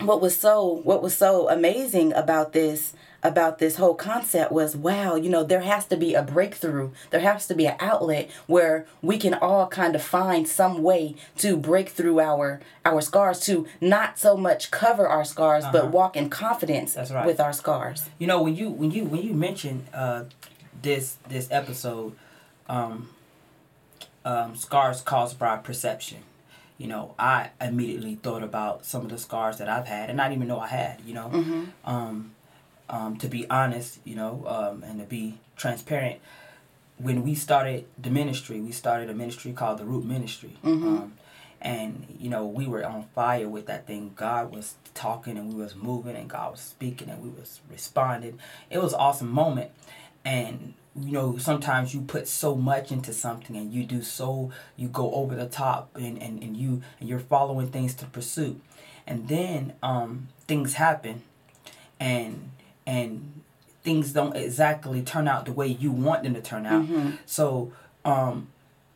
what 0.00 0.20
was 0.20 0.38
so 0.38 0.80
what 0.84 1.02
was 1.02 1.16
so 1.16 1.48
amazing 1.48 2.12
about 2.12 2.52
this 2.52 2.92
about 3.26 3.58
this 3.58 3.76
whole 3.76 3.94
concept 3.94 4.50
was 4.52 4.76
wow 4.76 5.14
you 5.16 5.28
know 5.28 5.42
there 5.44 5.60
has 5.72 5.84
to 5.86 5.96
be 5.96 6.14
a 6.14 6.22
breakthrough 6.22 6.90
there 7.10 7.20
has 7.20 7.46
to 7.46 7.54
be 7.54 7.66
an 7.66 7.76
outlet 7.80 8.30
where 8.46 8.86
we 9.02 9.18
can 9.18 9.34
all 9.34 9.66
kind 9.66 9.94
of 9.94 10.02
find 10.02 10.46
some 10.48 10.82
way 10.82 11.14
to 11.36 11.56
break 11.56 11.88
through 11.88 12.18
our 12.20 12.60
our 12.84 13.00
scars 13.00 13.40
to 13.40 13.66
not 13.80 14.18
so 14.18 14.36
much 14.36 14.70
cover 14.70 15.06
our 15.08 15.24
scars 15.24 15.64
but 15.72 15.90
walk 15.90 16.16
in 16.16 16.30
confidence 16.30 16.94
That's 16.94 17.10
right. 17.10 17.26
with 17.26 17.40
our 17.40 17.52
scars 17.52 18.08
You 18.18 18.26
know 18.26 18.40
when 18.42 18.54
you 18.54 18.70
when 18.70 18.90
you 18.90 19.04
when 19.04 19.22
you 19.22 19.34
mentioned 19.34 19.86
uh, 19.92 20.24
this 20.82 21.16
this 21.28 21.48
episode, 21.50 22.12
um, 22.68 23.08
um, 24.24 24.54
scars 24.56 25.00
caused 25.02 25.38
by 25.38 25.56
perception. 25.56 26.18
You 26.78 26.88
know, 26.88 27.14
I 27.18 27.50
immediately 27.60 28.16
thought 28.16 28.42
about 28.42 28.84
some 28.84 29.02
of 29.02 29.08
the 29.10 29.18
scars 29.18 29.56
that 29.58 29.68
I've 29.68 29.86
had, 29.86 30.10
and 30.10 30.20
I 30.20 30.24
didn't 30.28 30.38
even 30.42 30.48
know 30.48 30.60
I 30.60 30.66
had. 30.68 31.00
You 31.06 31.14
know, 31.14 31.66
um, 31.84 32.32
um, 32.88 33.16
to 33.18 33.28
be 33.28 33.48
honest, 33.50 33.98
you 34.04 34.14
know, 34.14 34.44
um, 34.46 34.82
and 34.82 35.00
to 35.00 35.06
be 35.06 35.38
transparent, 35.56 36.20
when 36.98 37.22
we 37.22 37.34
started 37.34 37.84
the 37.98 38.10
ministry, 38.10 38.60
we 38.60 38.72
started 38.72 39.10
a 39.10 39.14
ministry 39.14 39.52
called 39.52 39.78
the 39.78 39.84
Root 39.84 40.04
Ministry. 40.04 40.56
Um, 40.96 41.12
and 41.60 42.06
you 42.20 42.28
know 42.28 42.46
we 42.46 42.66
were 42.66 42.84
on 42.84 43.04
fire 43.14 43.48
with 43.48 43.66
that 43.66 43.86
thing. 43.86 44.12
God 44.14 44.54
was 44.54 44.74
talking 44.94 45.36
and 45.36 45.52
we 45.52 45.62
was 45.62 45.74
moving 45.74 46.14
and 46.16 46.28
god 46.28 46.52
was 46.52 46.60
speaking 46.60 47.08
and 47.08 47.22
we 47.22 47.28
was 47.28 47.60
responding. 47.70 48.38
It 48.70 48.78
was 48.78 48.92
an 48.92 49.00
awesome 49.00 49.30
moment. 49.30 49.70
And 50.24 50.74
you 50.94 51.12
know 51.12 51.38
sometimes 51.38 51.94
you 51.94 52.02
put 52.02 52.28
so 52.28 52.54
much 52.54 52.92
into 52.92 53.12
something 53.12 53.56
and 53.56 53.72
you 53.72 53.84
do 53.84 54.02
so 54.02 54.50
you 54.76 54.88
go 54.88 55.12
over 55.14 55.34
the 55.34 55.46
top 55.46 55.90
and 55.96 56.22
and, 56.22 56.42
and 56.42 56.56
you 56.56 56.82
and 57.00 57.08
you're 57.08 57.18
following 57.20 57.68
things 57.68 57.94
to 57.96 58.06
pursue. 58.06 58.60
And 59.06 59.28
then 59.28 59.72
um 59.82 60.28
things 60.46 60.74
happen 60.74 61.22
and 61.98 62.50
and 62.86 63.42
things 63.82 64.12
don't 64.12 64.36
exactly 64.36 65.02
turn 65.02 65.28
out 65.28 65.44
the 65.44 65.52
way 65.52 65.66
you 65.66 65.92
want 65.92 66.22
them 66.22 66.34
to 66.34 66.40
turn 66.40 66.66
out. 66.66 66.86
So 67.26 67.72
um 68.04 68.48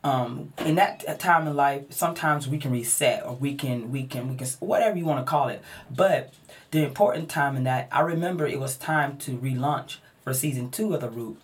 um 0.03 0.51
in 0.65 0.75
that 0.75 1.19
time 1.19 1.47
in 1.47 1.55
life 1.55 1.83
sometimes 1.91 2.47
we 2.47 2.57
can 2.57 2.71
reset 2.71 3.23
or 3.25 3.35
we 3.35 3.53
can 3.55 3.91
we 3.91 4.03
can 4.03 4.29
we 4.29 4.35
can 4.35 4.47
whatever 4.59 4.97
you 4.97 5.05
want 5.05 5.23
to 5.25 5.29
call 5.29 5.49
it. 5.49 5.61
But 5.89 6.33
the 6.71 6.83
important 6.83 7.29
time 7.29 7.55
in 7.57 7.63
that 7.65 7.87
i 7.91 8.01
remember 8.01 8.47
it 8.47 8.59
was 8.59 8.77
time 8.77 9.17
to 9.19 9.37
relaunch 9.37 9.97
for 10.23 10.33
season 10.33 10.71
two 10.71 10.93
of 10.93 11.01
the 11.01 11.09
root. 11.09 11.37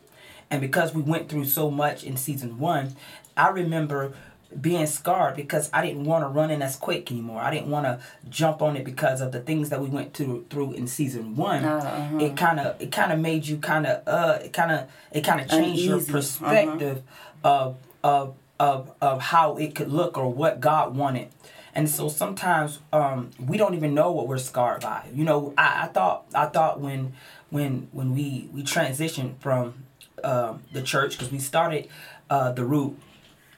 And 0.49 0.61
because 0.61 0.93
we 0.93 1.01
went 1.01 1.27
through 1.29 1.45
so 1.45 1.69
much 1.69 2.03
in 2.03 2.17
season 2.17 2.57
one 2.59 2.95
i 3.35 3.49
remember 3.49 4.13
being 4.59 4.85
scarred 4.87 5.35
because 5.35 5.69
i 5.73 5.85
didn't 5.85 6.03
want 6.03 6.23
to 6.23 6.27
run 6.29 6.49
in 6.49 6.61
as 6.61 6.75
quick 6.75 7.11
anymore 7.11 7.39
i 7.41 7.51
didn't 7.51 7.69
want 7.69 7.85
to 7.85 7.99
jump 8.29 8.61
on 8.61 8.75
it 8.75 8.83
because 8.83 9.21
of 9.21 9.31
the 9.31 9.39
things 9.39 9.69
that 9.69 9.79
we 9.81 9.87
went 9.87 10.13
through 10.13 10.45
through 10.49 10.73
in 10.73 10.87
season 10.87 11.35
one 11.35 11.63
Uh-huh. 11.63 12.17
it 12.19 12.35
kind 12.35 12.59
of 12.59 12.81
it 12.81 12.91
kind 12.91 13.11
of 13.11 13.19
made 13.19 13.45
you 13.45 13.57
kind 13.57 13.85
of 13.85 14.07
uh 14.07 14.39
it 14.43 14.53
kind 14.53 14.71
of 14.71 14.89
it 15.11 15.21
kind 15.23 15.41
of 15.41 15.47
changed 15.49 15.81
your 15.81 15.95
Uneasy. 15.95 16.11
perspective 16.11 17.03
of 17.43 17.77
of 18.03 18.35
of 18.59 18.91
of 19.01 19.21
how 19.21 19.57
it 19.57 19.75
could 19.75 19.91
look 19.91 20.17
or 20.17 20.27
what 20.33 20.59
God 20.59 20.95
wanted. 20.95 21.27
And 21.75 21.87
so 21.87 22.09
sometimes 22.09 22.79
um, 22.91 23.29
we 23.39 23.55
don't 23.55 23.75
even 23.75 23.93
know 23.93 24.11
what 24.11 24.27
we're 24.27 24.39
scarred 24.39 24.81
by. 24.81 25.05
You 25.13 25.23
know, 25.23 25.53
I, 25.55 25.83
I 25.83 25.87
thought 25.87 26.25
I 26.33 26.47
thought 26.47 26.81
when 26.81 27.13
when 27.51 27.87
when 27.91 28.15
we 28.15 28.49
we 28.51 28.63
transitioned 28.63 29.37
from 29.39 29.83
um, 30.23 30.63
the 30.73 30.81
church 30.81 31.11
because 31.11 31.31
we 31.31 31.37
started 31.37 31.87
uh, 32.31 32.51
the 32.51 32.65
root 32.65 32.97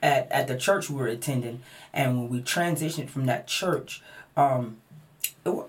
at, 0.01 0.31
at 0.31 0.47
the 0.47 0.57
church 0.57 0.89
we 0.89 0.95
were 0.95 1.07
attending, 1.07 1.61
and 1.93 2.17
when 2.17 2.29
we 2.29 2.41
transitioned 2.41 3.09
from 3.09 3.25
that 3.25 3.47
church, 3.47 4.01
um, 4.37 4.77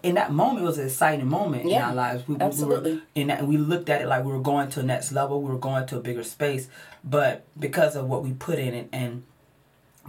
in 0.03 0.15
that 0.15 0.33
moment 0.33 0.65
it 0.65 0.67
was 0.67 0.79
an 0.79 0.87
exciting 0.87 1.27
moment 1.27 1.65
in 1.65 1.73
our 1.81 1.95
lives. 1.95 2.27
We, 2.29 2.37
absolutely. 2.37 2.91
We 2.93 2.97
were, 2.97 3.03
in 3.15 3.27
that, 3.29 3.47
we 3.47 3.57
looked 3.57 3.89
at 3.89 4.01
it 4.03 4.09
like 4.09 4.25
we 4.25 4.33
were 4.33 4.41
going 4.41 4.69
to 4.71 4.81
the 4.81 4.87
next 4.87 5.13
level. 5.13 5.41
We 5.43 5.51
were 5.51 5.59
going 5.59 5.87
to 5.87 5.97
a 5.97 6.01
bigger 6.01 6.25
space, 6.25 6.69
but 7.03 7.45
because 7.59 7.97
of 7.97 8.09
what 8.09 8.23
we 8.23 8.33
put 8.33 8.59
in 8.59 8.75
it 8.75 8.89
and 8.93 9.25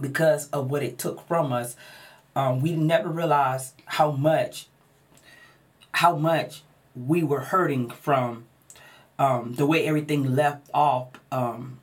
because 0.00 0.48
of 0.50 0.70
what 0.70 0.82
it 0.82 0.98
took 0.98 1.26
from 1.26 1.52
us, 1.52 1.76
um, 2.34 2.60
we 2.60 2.74
never 2.74 3.08
realized 3.08 3.74
how 3.86 4.10
much 4.10 4.66
how 5.94 6.16
much 6.16 6.62
we 6.94 7.22
were 7.22 7.40
hurting 7.40 7.90
from 7.90 8.44
um, 9.18 9.54
the 9.54 9.66
way 9.66 9.86
everything 9.86 10.34
left 10.34 10.68
off 10.72 11.08
um, 11.30 11.78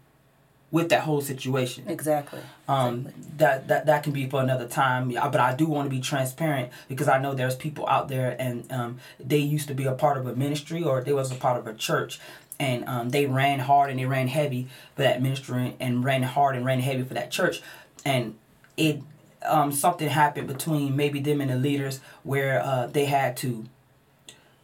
with 0.71 0.89
that 0.89 1.01
whole 1.01 1.21
situation. 1.21 1.85
Exactly. 1.87 2.39
Um, 2.67 2.99
exactly. 2.99 3.23
that 3.37 3.67
that 3.67 3.85
that 3.87 4.03
can 4.03 4.13
be 4.13 4.29
for 4.29 4.41
another 4.41 4.67
time. 4.67 5.09
Yeah, 5.09 5.27
but 5.29 5.41
I 5.41 5.55
do 5.55 5.65
want 5.65 5.85
to 5.87 5.89
be 5.89 6.01
transparent 6.01 6.71
because 6.87 7.07
I 7.07 7.19
know 7.19 7.33
there's 7.33 7.55
people 7.55 7.87
out 7.87 8.07
there 8.07 8.35
and 8.39 8.71
um, 8.71 8.99
they 9.19 9.37
used 9.37 9.67
to 9.69 9.73
be 9.73 9.85
a 9.85 9.93
part 9.93 10.17
of 10.17 10.27
a 10.27 10.35
ministry 10.35 10.83
or 10.83 11.01
they 11.01 11.13
was 11.13 11.31
a 11.31 11.35
part 11.35 11.57
of 11.57 11.67
a 11.67 11.73
church. 11.73 12.19
And 12.61 12.83
um, 12.89 13.09
they 13.09 13.25
ran 13.25 13.59
hard 13.59 13.89
and 13.89 13.97
they 13.97 14.05
ran 14.05 14.27
heavy 14.27 14.67
for 14.95 15.03
that 15.03 15.21
ministry 15.21 15.77
and 15.79 16.03
ran 16.03 16.23
hard 16.23 16.57
and 16.57 16.65
ran 16.65 16.81
heavy 16.81 17.03
for 17.03 17.13
that 17.13 17.31
church. 17.31 17.61
And 18.03 18.35
it 18.75 19.01
um, 19.43 19.71
something 19.71 20.09
happened 20.09 20.47
between 20.47 20.95
maybe 20.95 21.19
them 21.19 21.41
and 21.41 21.49
the 21.49 21.55
leaders 21.55 22.01
where 22.23 22.61
uh, 22.61 22.87
they 22.87 23.05
had 23.05 23.37
to 23.37 23.65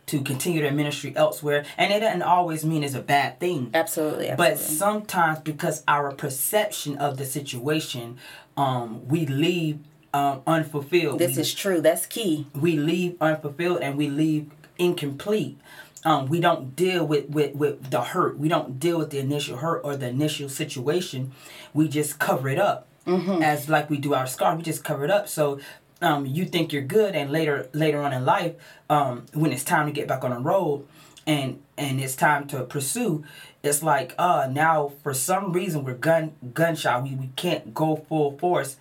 to 0.07 0.21
continue 0.21 0.61
their 0.61 0.71
ministry 0.71 1.13
elsewhere. 1.15 1.65
And 1.77 1.91
it 1.91 1.99
doesn't 1.99 2.21
always 2.21 2.65
mean 2.65 2.83
it's 2.83 2.93
a 2.93 3.01
bad 3.01 3.39
thing. 3.39 3.71
Absolutely, 3.73 4.29
absolutely. 4.29 4.55
but 4.55 4.59
sometimes 4.59 5.39
because 5.39 5.83
our 5.87 6.11
perception 6.11 6.97
of 6.97 7.17
the 7.17 7.25
situation 7.25 8.17
um, 8.57 9.07
we 9.07 9.25
leave 9.25 9.79
um, 10.13 10.41
unfulfilled. 10.47 11.19
This 11.19 11.35
we, 11.35 11.41
is 11.41 11.53
true. 11.53 11.81
That's 11.81 12.05
key. 12.05 12.47
we 12.53 12.77
leave 12.77 13.17
unfulfilled 13.19 13.81
and 13.81 13.97
we 13.97 14.09
leave 14.09 14.49
incomplete. 14.77 15.57
Um, 16.05 16.27
we 16.27 16.39
don't 16.39 16.75
deal 16.75 17.05
with, 17.05 17.29
with, 17.29 17.55
with 17.55 17.89
the 17.89 18.01
hurt. 18.01 18.37
We 18.37 18.47
don't 18.47 18.79
deal 18.79 18.99
with 18.99 19.09
the 19.09 19.19
initial 19.19 19.57
hurt 19.57 19.81
or 19.83 19.97
the 19.97 20.07
initial 20.07 20.49
situation. 20.49 21.31
We 21.73 21.87
just 21.87 22.19
cover 22.19 22.47
it 22.49 22.59
up. 22.59 22.87
Mm-hmm. 23.05 23.43
as 23.43 23.69
like 23.69 23.87
we 23.87 23.99
do 23.99 24.15
our 24.15 24.25
scar 24.25 24.55
we 24.55 24.63
just 24.63 24.83
cover 24.83 25.05
it 25.05 25.11
up. 25.11 25.27
So 25.29 25.59
um, 26.01 26.25
you 26.25 26.45
think 26.45 26.73
you're 26.73 26.81
good, 26.81 27.15
and 27.15 27.31
later 27.31 27.69
later 27.73 28.01
on 28.01 28.13
in 28.13 28.25
life, 28.25 28.53
um, 28.89 29.25
when 29.33 29.51
it's 29.51 29.63
time 29.63 29.85
to 29.87 29.91
get 29.91 30.07
back 30.07 30.23
on 30.23 30.31
the 30.31 30.39
road, 30.39 30.85
and 31.25 31.61
and 31.77 31.99
it's 31.99 32.15
time 32.15 32.47
to 32.47 32.63
pursue, 32.63 33.23
it's 33.63 33.81
like 33.81 34.13
uh 34.17 34.47
now 34.51 34.91
for 35.03 35.13
some 35.13 35.51
reason 35.53 35.83
we're 35.83 35.93
gun 35.93 36.33
gunshot. 36.53 37.03
We, 37.03 37.15
we 37.15 37.29
can't 37.35 37.73
go 37.73 37.95
full 37.95 38.37
force, 38.37 38.77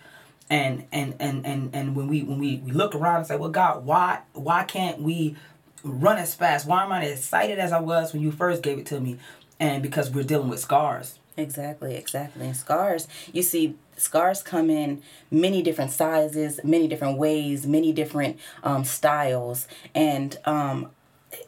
and 0.51 0.85
and 0.93 1.15
and 1.21 1.47
and 1.47 1.71
and 1.75 1.97
when 1.97 2.09
we 2.09 2.23
when 2.23 2.39
we, 2.39 2.59
we 2.59 2.73
look 2.73 2.95
around 2.95 3.19
and 3.19 3.27
say, 3.27 3.37
well, 3.37 3.51
God, 3.51 3.85
why 3.85 4.21
why 4.33 4.65
can't 4.65 5.01
we 5.01 5.37
run 5.83 6.19
as 6.19 6.35
fast? 6.35 6.67
Why 6.67 6.85
am 6.85 6.93
I 6.93 7.05
as 7.05 7.19
excited 7.19 7.59
as 7.59 7.73
I 7.73 7.81
was 7.81 8.13
when 8.13 8.23
you 8.23 8.33
first 8.33 8.63
gave 8.63 8.79
it 8.79 8.87
to 8.87 9.01
me? 9.01 9.19
And 9.61 9.83
because 9.83 10.11
we're 10.11 10.25
dealing 10.25 10.49
with 10.49 10.61
scars. 10.61 11.19
Exactly, 11.37 11.97
exactly. 11.97 12.47
And 12.47 12.57
scars, 12.57 13.09
you 13.33 13.43
see, 13.43 13.77
scars 13.97 14.43
come 14.43 14.71
in 14.71 15.03
many 15.31 15.63
different 15.63 15.91
sizes, 15.91 16.61
many 16.63 16.87
different 16.87 17.19
ways, 17.19 17.67
many 17.67 17.93
different 17.93 18.39
um, 18.63 18.85
styles. 18.85 19.67
And 19.95 20.39
um, 20.45 20.91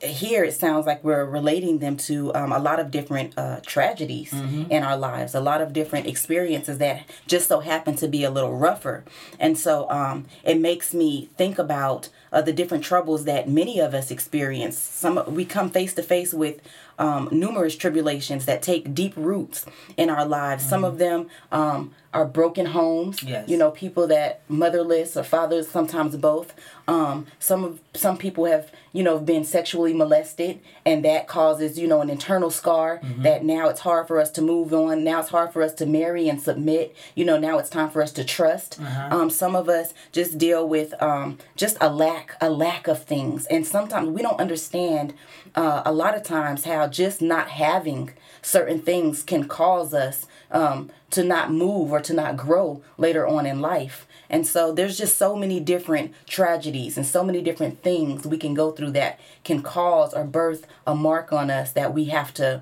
here 0.02 0.44
it 0.44 0.52
sounds 0.54 0.86
like 0.86 1.02
we're 1.04 1.24
relating 1.24 1.78
them 1.78 1.96
to 1.96 2.34
um, 2.34 2.52
a 2.52 2.58
lot 2.58 2.80
of 2.80 2.90
different 2.90 3.34
uh, 3.36 3.60
tragedies 3.64 4.32
mm-hmm. 4.32 4.70
in 4.70 4.82
our 4.82 4.96
lives, 4.96 5.34
a 5.34 5.40
lot 5.40 5.60
of 5.60 5.72
different 5.72 6.06
experiences 6.06 6.78
that 6.78 7.04
just 7.26 7.48
so 7.48 7.60
happen 7.60 7.96
to 7.96 8.08
be 8.08 8.24
a 8.24 8.30
little 8.30 8.56
rougher. 8.56 9.04
And 9.38 9.56
so 9.58 9.88
um, 9.90 10.26
it 10.44 10.60
makes 10.60 10.94
me 10.94 11.30
think 11.36 11.58
about 11.58 12.08
uh, 12.32 12.42
the 12.42 12.52
different 12.52 12.84
troubles 12.84 13.24
that 13.24 13.48
many 13.48 13.78
of 13.78 13.94
us 13.94 14.10
experience. 14.10 14.76
Some 14.78 15.22
we 15.34 15.44
come 15.44 15.70
face 15.70 15.94
to 15.94 16.02
face 16.02 16.34
with 16.34 16.60
um, 16.98 17.28
numerous 17.30 17.76
tribulations 17.76 18.46
that 18.46 18.62
take 18.62 18.94
deep 18.94 19.14
roots 19.16 19.66
in 19.96 20.10
our 20.10 20.24
lives. 20.24 20.62
Mm-hmm. 20.62 20.70
Some 20.70 20.84
of 20.84 20.98
them 20.98 21.28
um, 21.52 21.94
are 22.16 22.24
broken 22.24 22.66
homes. 22.66 23.22
Yes. 23.22 23.48
You 23.48 23.58
know, 23.58 23.70
people 23.70 24.06
that 24.06 24.40
motherless 24.48 25.16
or 25.16 25.22
fathers, 25.22 25.68
sometimes 25.68 26.16
both. 26.16 26.54
Um, 26.88 27.26
some 27.38 27.64
of 27.64 27.80
some 27.94 28.16
people 28.16 28.44
have 28.44 28.70
you 28.92 29.02
know 29.02 29.18
been 29.18 29.44
sexually 29.44 29.92
molested, 29.92 30.60
and 30.84 31.04
that 31.04 31.26
causes 31.26 31.78
you 31.78 31.86
know 31.86 32.00
an 32.00 32.08
internal 32.08 32.50
scar. 32.50 33.00
Mm-hmm. 33.02 33.22
That 33.22 33.44
now 33.44 33.68
it's 33.68 33.80
hard 33.80 34.06
for 34.08 34.18
us 34.18 34.30
to 34.32 34.42
move 34.42 34.72
on. 34.72 35.04
Now 35.04 35.20
it's 35.20 35.28
hard 35.28 35.52
for 35.52 35.62
us 35.62 35.74
to 35.74 35.86
marry 35.86 36.28
and 36.28 36.40
submit. 36.40 36.96
You 37.14 37.24
know, 37.24 37.38
now 37.38 37.58
it's 37.58 37.68
time 37.68 37.90
for 37.90 38.02
us 38.02 38.12
to 38.12 38.24
trust. 38.24 38.80
Uh-huh. 38.80 39.08
Um, 39.16 39.30
some 39.30 39.54
of 39.54 39.68
us 39.68 39.92
just 40.12 40.38
deal 40.38 40.66
with 40.66 40.94
um, 41.02 41.38
just 41.56 41.76
a 41.80 41.92
lack 41.92 42.36
a 42.40 42.48
lack 42.48 42.88
of 42.88 43.02
things, 43.02 43.46
and 43.46 43.66
sometimes 43.66 44.08
we 44.08 44.22
don't 44.22 44.40
understand. 44.40 45.12
Uh, 45.56 45.82
a 45.86 45.92
lot 45.92 46.14
of 46.14 46.22
times 46.22 46.64
how 46.64 46.86
just 46.86 47.22
not 47.22 47.48
having 47.48 48.12
certain 48.42 48.78
things 48.78 49.22
can 49.22 49.48
cause 49.48 49.94
us 49.94 50.26
um, 50.50 50.90
to 51.10 51.24
not 51.24 51.50
move 51.50 51.90
or 51.90 52.00
to 52.00 52.12
not 52.12 52.36
grow 52.36 52.82
later 52.98 53.26
on 53.26 53.46
in 53.46 53.60
life. 53.60 54.06
And 54.28 54.46
so 54.46 54.72
there's 54.72 54.98
just 54.98 55.16
so 55.16 55.34
many 55.34 55.58
different 55.60 56.12
tragedies 56.26 56.96
and 56.96 57.06
so 57.06 57.24
many 57.24 57.40
different 57.40 57.82
things 57.82 58.26
we 58.26 58.36
can 58.36 58.54
go 58.54 58.70
through 58.70 58.90
that 58.92 59.18
can 59.44 59.62
cause 59.62 60.12
or 60.12 60.24
birth 60.24 60.66
a 60.86 60.94
mark 60.94 61.32
on 61.32 61.50
us 61.50 61.72
that 61.72 61.94
we 61.94 62.06
have 62.06 62.34
to 62.34 62.60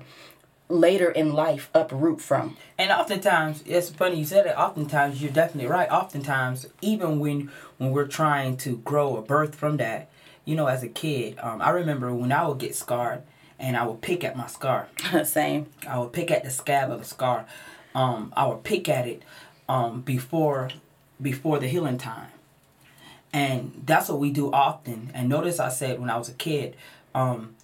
later 0.69 1.11
in 1.11 1.33
life 1.33 1.69
uproot 1.73 2.21
from. 2.21 2.57
And 2.77 2.91
oftentimes, 2.91 3.63
it's 3.65 3.89
funny 3.89 4.17
you 4.17 4.25
said 4.25 4.47
it. 4.47 4.57
Oftentimes, 4.57 5.21
you're 5.21 5.31
definitely 5.31 5.69
right. 5.69 5.89
Oftentimes, 5.89 6.67
even 6.81 7.19
when 7.19 7.51
when 7.77 7.91
we're 7.91 8.07
trying 8.07 8.57
to 8.57 8.77
grow 8.77 9.17
a 9.17 9.21
birth 9.21 9.53
from 9.53 9.77
that, 9.77 10.09
you 10.45 10.55
know, 10.55 10.67
as 10.67 10.83
a 10.83 10.87
kid, 10.87 11.37
um, 11.41 11.61
I 11.61 11.71
remember 11.71 12.13
when 12.13 12.31
I 12.31 12.47
would 12.47 12.59
get 12.59 12.75
scarred, 12.75 13.23
and 13.59 13.75
I 13.75 13.85
would 13.85 14.01
pick 14.01 14.23
at 14.23 14.37
my 14.37 14.47
scar. 14.47 14.87
Same. 15.25 15.67
I 15.87 15.97
would 15.99 16.13
pick 16.13 16.31
at 16.31 16.43
the 16.43 16.49
scab 16.49 16.91
of 16.91 16.99
the 16.99 17.05
scar. 17.05 17.45
Um, 17.93 18.33
I 18.35 18.45
would 18.47 18.63
pick 18.63 18.89
at 18.89 19.07
it 19.07 19.23
um, 19.67 20.01
before 20.01 20.69
before 21.21 21.59
the 21.59 21.67
healing 21.67 21.97
time. 21.97 22.27
And 23.31 23.83
that's 23.85 24.09
what 24.09 24.19
we 24.19 24.31
do 24.31 24.51
often. 24.51 25.11
And 25.13 25.29
notice 25.29 25.59
I 25.59 25.69
said 25.69 25.99
when 25.99 26.09
I 26.09 26.17
was 26.17 26.29
a 26.29 26.33
kid, 26.33 26.75
um, 27.13 27.55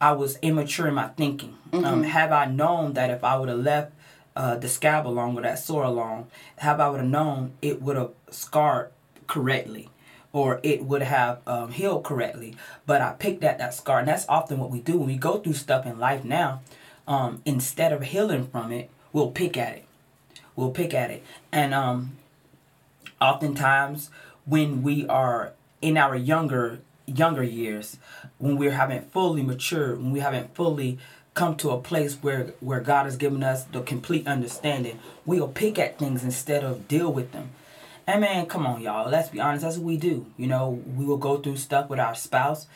I 0.00 0.12
was 0.12 0.38
immature 0.42 0.88
in 0.88 0.94
my 0.94 1.08
thinking. 1.08 1.56
Um, 1.72 1.82
mm-hmm. 1.82 2.02
have 2.02 2.32
I 2.32 2.46
known 2.46 2.94
that 2.94 3.10
if 3.10 3.22
I 3.22 3.38
would 3.38 3.48
have 3.48 3.58
left 3.58 3.92
uh, 4.34 4.56
the 4.56 4.68
scab 4.68 5.06
along 5.06 5.38
or 5.38 5.42
that 5.42 5.58
sore 5.58 5.84
along, 5.84 6.28
have 6.56 6.80
I 6.80 6.88
would 6.88 7.00
have 7.00 7.08
known 7.08 7.52
it 7.60 7.82
would 7.82 7.96
have 7.96 8.12
scarred 8.30 8.90
correctly 9.26 9.88
or 10.32 10.60
it 10.62 10.84
would 10.84 11.02
have 11.02 11.40
um, 11.46 11.72
healed 11.72 12.04
correctly. 12.04 12.56
But 12.86 13.00
I 13.00 13.12
picked 13.12 13.42
at 13.44 13.58
that 13.58 13.74
scar, 13.74 13.98
and 13.98 14.08
that's 14.08 14.26
often 14.28 14.58
what 14.58 14.70
we 14.70 14.80
do 14.80 14.98
when 14.98 15.08
we 15.08 15.16
go 15.16 15.38
through 15.38 15.54
stuff 15.54 15.86
in 15.86 15.98
life 15.98 16.24
now. 16.24 16.62
Um, 17.08 17.42
instead 17.44 17.92
of 17.92 18.02
healing 18.02 18.46
from 18.46 18.70
it, 18.70 18.90
we'll 19.12 19.30
pick 19.30 19.56
at 19.56 19.76
it. 19.76 19.84
We'll 20.54 20.70
pick 20.70 20.94
at 20.94 21.10
it, 21.10 21.24
and 21.50 21.72
um, 21.72 22.16
oftentimes 23.20 24.10
when 24.44 24.82
we 24.82 25.06
are 25.06 25.52
in 25.80 25.96
our 25.96 26.14
younger 26.14 26.80
younger 27.06 27.42
years, 27.42 27.96
when 28.38 28.56
we 28.56 28.66
haven't 28.66 29.12
fully 29.12 29.42
matured, 29.42 29.98
when 29.98 30.12
we 30.12 30.20
haven't 30.20 30.54
fully 30.54 30.98
come 31.34 31.56
to 31.56 31.70
a 31.70 31.80
place 31.80 32.16
where 32.16 32.52
where 32.60 32.80
God 32.80 33.04
has 33.04 33.16
given 33.16 33.42
us 33.42 33.64
the 33.64 33.80
complete 33.80 34.26
understanding, 34.26 34.98
we'll 35.24 35.48
pick 35.48 35.78
at 35.78 35.98
things 35.98 36.22
instead 36.24 36.64
of 36.64 36.88
deal 36.88 37.12
with 37.12 37.32
them. 37.32 37.50
And 38.06 38.20
man, 38.22 38.46
come 38.46 38.66
on, 38.66 38.80
y'all. 38.80 39.08
Let's 39.08 39.28
be 39.28 39.40
honest. 39.40 39.64
That's 39.64 39.76
what 39.76 39.86
we 39.86 39.96
do. 39.96 40.26
You 40.36 40.46
know, 40.46 40.82
we 40.96 41.04
will 41.04 41.16
go 41.16 41.38
through 41.38 41.56
stuff 41.56 41.88
with 41.88 42.00
our 42.00 42.14
spouse. 42.14 42.66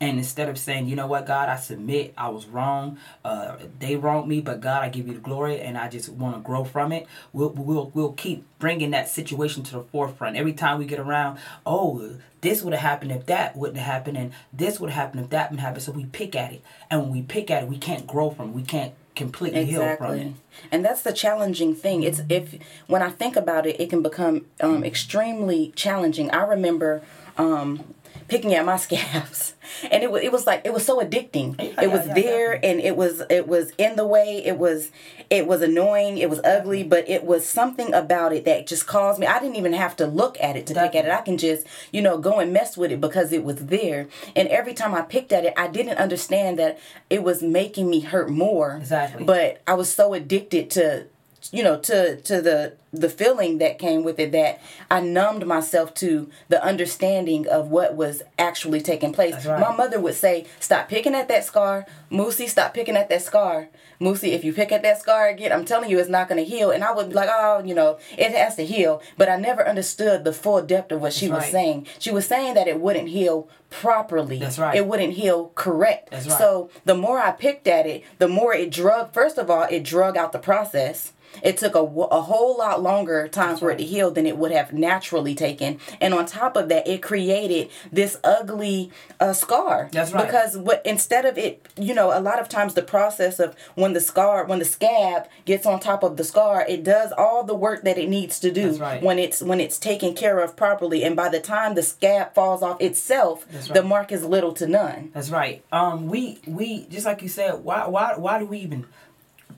And 0.00 0.18
instead 0.18 0.48
of 0.48 0.58
saying, 0.58 0.88
you 0.88 0.96
know 0.96 1.06
what, 1.06 1.24
God, 1.24 1.48
I 1.48 1.56
submit, 1.56 2.14
I 2.18 2.28
was 2.28 2.46
wrong, 2.46 2.98
uh, 3.24 3.56
they 3.78 3.94
wronged 3.94 4.28
me, 4.28 4.40
but 4.40 4.60
God, 4.60 4.82
I 4.82 4.88
give 4.88 5.06
you 5.06 5.14
the 5.14 5.20
glory, 5.20 5.60
and 5.60 5.78
I 5.78 5.88
just 5.88 6.08
want 6.08 6.34
to 6.34 6.42
grow 6.42 6.64
from 6.64 6.90
it. 6.90 7.06
We'll, 7.32 7.50
we'll, 7.50 7.92
we'll 7.94 8.12
keep 8.12 8.44
bringing 8.58 8.90
that 8.90 9.08
situation 9.08 9.62
to 9.62 9.72
the 9.72 9.82
forefront. 9.84 10.36
Every 10.36 10.52
time 10.52 10.78
we 10.80 10.84
get 10.84 10.98
around, 10.98 11.38
oh, 11.64 12.16
this 12.40 12.62
would 12.62 12.74
have 12.74 12.82
happened 12.82 13.12
if 13.12 13.26
that 13.26 13.56
wouldn't 13.56 13.78
have 13.78 13.86
happened, 13.86 14.18
and 14.18 14.32
this 14.52 14.80
would 14.80 14.90
have 14.90 15.00
happened 15.00 15.24
if 15.24 15.30
that 15.30 15.52
would 15.52 15.60
happen. 15.60 15.80
So 15.80 15.92
we 15.92 16.06
pick 16.06 16.34
at 16.34 16.52
it. 16.52 16.62
And 16.90 17.02
when 17.02 17.12
we 17.12 17.22
pick 17.22 17.50
at 17.50 17.62
it, 17.62 17.68
we 17.68 17.78
can't 17.78 18.06
grow 18.06 18.30
from 18.30 18.50
it. 18.50 18.54
We 18.54 18.62
can't 18.62 18.94
completely 19.14 19.60
exactly. 19.60 20.18
heal 20.18 20.26
from 20.26 20.28
it. 20.28 20.34
And 20.70 20.84
that's 20.84 21.02
the 21.02 21.12
challenging 21.12 21.74
thing. 21.74 22.02
It's 22.02 22.22
if 22.28 22.58
when 22.86 23.02
I 23.02 23.10
think 23.10 23.36
about 23.36 23.66
it, 23.66 23.80
it 23.80 23.90
can 23.90 24.02
become 24.02 24.46
um, 24.60 24.84
extremely 24.84 25.72
challenging. 25.76 26.30
I 26.30 26.44
remember 26.44 27.02
um, 27.36 27.94
picking 28.28 28.54
at 28.54 28.64
my 28.64 28.76
scabs. 28.84 29.54
And 29.90 30.02
it 30.02 30.10
was 30.10 30.22
it 30.22 30.30
was 30.30 30.46
like 30.46 30.62
it 30.64 30.72
was 30.72 30.84
so 30.84 31.00
addicting. 31.00 31.58
Yeah, 31.58 31.82
it 31.82 31.90
was 31.90 32.06
yeah, 32.06 32.14
there 32.14 32.54
yeah. 32.54 32.70
and 32.70 32.80
it 32.80 32.96
was 32.96 33.22
it 33.30 33.48
was 33.48 33.72
in 33.78 33.96
the 33.96 34.06
way. 34.06 34.42
It 34.44 34.58
was 34.58 34.90
it 35.30 35.46
was 35.46 35.62
annoying. 35.62 36.18
It 36.18 36.28
was 36.28 36.40
ugly 36.44 36.80
mm-hmm. 36.80 36.90
but 36.90 37.08
it 37.08 37.24
was 37.24 37.46
something 37.46 37.92
about 37.94 38.32
it 38.32 38.44
that 38.44 38.66
just 38.66 38.86
caused 38.86 39.18
me 39.18 39.26
i 39.26 39.40
didn't 39.40 39.56
even 39.56 39.72
have 39.72 39.96
to 39.96 40.06
look 40.06 40.36
at 40.40 40.56
it 40.56 40.66
to 40.66 40.74
Definitely. 40.74 41.00
pick 41.00 41.06
at 41.06 41.12
it. 41.12 41.18
I 41.18 41.22
can 41.22 41.38
just 41.38 41.66
you 41.92 42.02
know 42.02 42.18
go 42.18 42.38
and 42.38 42.52
mess 42.52 42.76
with 42.76 42.92
it 42.92 43.00
because 43.00 43.32
it 43.32 43.44
was 43.44 43.66
there. 43.66 44.08
And 44.36 44.48
every 44.48 44.74
time 44.74 44.94
i 44.94 45.02
picked 45.02 45.32
at 45.32 45.44
it 45.44 45.54
i 45.56 45.66
didn't 45.66 45.98
understand 45.98 46.58
that 46.58 46.78
it 47.10 47.22
was 47.22 47.42
making 47.42 47.88
me 47.88 48.00
hurt 48.00 48.30
more. 48.30 48.76
Exactly. 48.76 49.24
But 49.24 49.62
i 49.66 49.74
was 49.74 49.92
so 49.92 50.14
addicted 50.14 50.70
to 50.70 51.06
you 51.54 51.62
know 51.62 51.78
to 51.78 52.16
to 52.22 52.42
the 52.42 52.74
the 52.92 53.08
feeling 53.08 53.58
that 53.58 53.78
came 53.78 54.04
with 54.04 54.18
it 54.20 54.32
that 54.32 54.60
I 54.90 55.00
numbed 55.00 55.46
myself 55.46 55.94
to 55.94 56.30
the 56.48 56.62
understanding 56.64 57.48
of 57.48 57.68
what 57.68 57.96
was 57.96 58.22
actually 58.38 58.80
taking 58.80 59.12
place. 59.12 59.44
Right. 59.44 59.60
My 59.60 59.74
mother 59.74 60.00
would 60.00 60.14
say, 60.14 60.46
"Stop 60.60 60.88
picking 60.88 61.14
at 61.14 61.28
that 61.28 61.44
scar, 61.44 61.86
Moosey. 62.10 62.48
Stop 62.48 62.72
picking 62.74 62.96
at 62.96 63.08
that 63.08 63.22
scar, 63.22 63.68
Moosey. 64.00 64.32
If 64.32 64.44
you 64.44 64.52
pick 64.52 64.70
at 64.70 64.82
that 64.82 65.00
scar 65.00 65.28
again, 65.28 65.52
I'm 65.52 65.64
telling 65.64 65.90
you, 65.90 65.98
it's 65.98 66.08
not 66.08 66.28
going 66.28 66.44
to 66.44 66.48
heal." 66.48 66.70
And 66.70 66.84
I 66.84 66.92
would 66.92 67.08
be 67.08 67.14
like, 67.14 67.30
"Oh, 67.32 67.62
you 67.64 67.74
know, 67.74 67.98
it 68.16 68.32
has 68.32 68.56
to 68.56 68.64
heal," 68.64 69.02
but 69.16 69.28
I 69.28 69.36
never 69.36 69.66
understood 69.66 70.24
the 70.24 70.32
full 70.32 70.62
depth 70.62 70.92
of 70.92 71.00
what 71.00 71.12
she 71.12 71.26
That's 71.26 71.36
was 71.36 71.44
right. 71.44 71.52
saying. 71.52 71.86
She 71.98 72.10
was 72.12 72.26
saying 72.26 72.54
that 72.54 72.68
it 72.68 72.80
wouldn't 72.80 73.08
heal 73.08 73.48
properly. 73.70 74.38
That's 74.38 74.58
right. 74.58 74.76
It 74.76 74.86
wouldn't 74.86 75.14
heal 75.14 75.50
correct. 75.56 76.10
That's 76.10 76.28
right. 76.28 76.38
So 76.38 76.70
the 76.84 76.94
more 76.94 77.18
I 77.18 77.32
picked 77.32 77.66
at 77.66 77.86
it, 77.86 78.04
the 78.18 78.28
more 78.28 78.54
it 78.54 78.70
drug. 78.70 79.12
First 79.12 79.36
of 79.36 79.50
all, 79.50 79.66
it 79.68 79.82
drug 79.82 80.16
out 80.16 80.30
the 80.30 80.38
process 80.38 81.12
It 81.42 81.56
took 81.56 81.74
a, 81.74 81.80
a 81.80 82.22
whole 82.22 82.56
lot 82.56 82.82
longer 82.82 83.28
time 83.28 83.56
for 83.56 83.70
it 83.70 83.78
to 83.78 83.84
heal 83.84 84.10
than 84.10 84.26
it 84.26 84.36
would 84.36 84.52
have 84.52 84.72
naturally 84.72 85.34
taken. 85.34 85.78
And 86.00 86.14
on 86.14 86.26
top 86.26 86.56
of 86.56 86.68
that, 86.68 86.86
it 86.86 87.02
created 87.02 87.70
this 87.92 88.18
ugly 88.24 88.90
uh, 89.20 89.32
scar. 89.32 89.88
That's 89.92 90.12
right. 90.12 90.24
Because 90.24 90.56
what 90.56 90.84
instead 90.84 91.24
of 91.24 91.38
it, 91.38 91.66
you 91.78 91.94
know, 91.94 92.16
a 92.16 92.20
lot 92.20 92.40
of 92.40 92.48
times 92.48 92.74
the 92.74 92.82
process 92.82 93.38
of 93.40 93.54
when 93.74 93.92
the 93.92 94.00
scar, 94.00 94.44
when 94.44 94.58
the 94.58 94.64
scab 94.64 95.28
gets 95.44 95.66
on 95.66 95.80
top 95.80 96.02
of 96.02 96.16
the 96.16 96.24
scar, 96.24 96.64
it 96.68 96.84
does 96.84 97.12
all 97.16 97.44
the 97.44 97.54
work 97.54 97.84
that 97.84 97.98
it 97.98 98.08
needs 98.08 98.38
to 98.40 98.50
do 98.50 98.72
right. 98.76 99.02
when 99.02 99.18
it's 99.18 99.42
when 99.42 99.60
it's 99.60 99.78
taken 99.78 100.14
care 100.14 100.40
of 100.40 100.56
properly. 100.56 101.02
And 101.04 101.16
by 101.16 101.28
the 101.28 101.40
time 101.40 101.74
the 101.74 101.82
scab 101.82 102.34
falls 102.34 102.62
off 102.62 102.80
itself, 102.80 103.46
right. 103.52 103.74
the 103.74 103.82
mark 103.82 104.12
is 104.12 104.24
little 104.24 104.52
to 104.54 104.66
none. 104.66 105.10
That's 105.14 105.30
right. 105.30 105.64
Um, 105.72 106.06
we 106.06 106.40
we 106.46 106.86
just 106.86 107.06
like 107.06 107.22
you 107.22 107.28
said, 107.28 107.64
why 107.64 107.86
why 107.86 108.14
why 108.16 108.38
do 108.38 108.46
we 108.46 108.58
even 108.58 108.86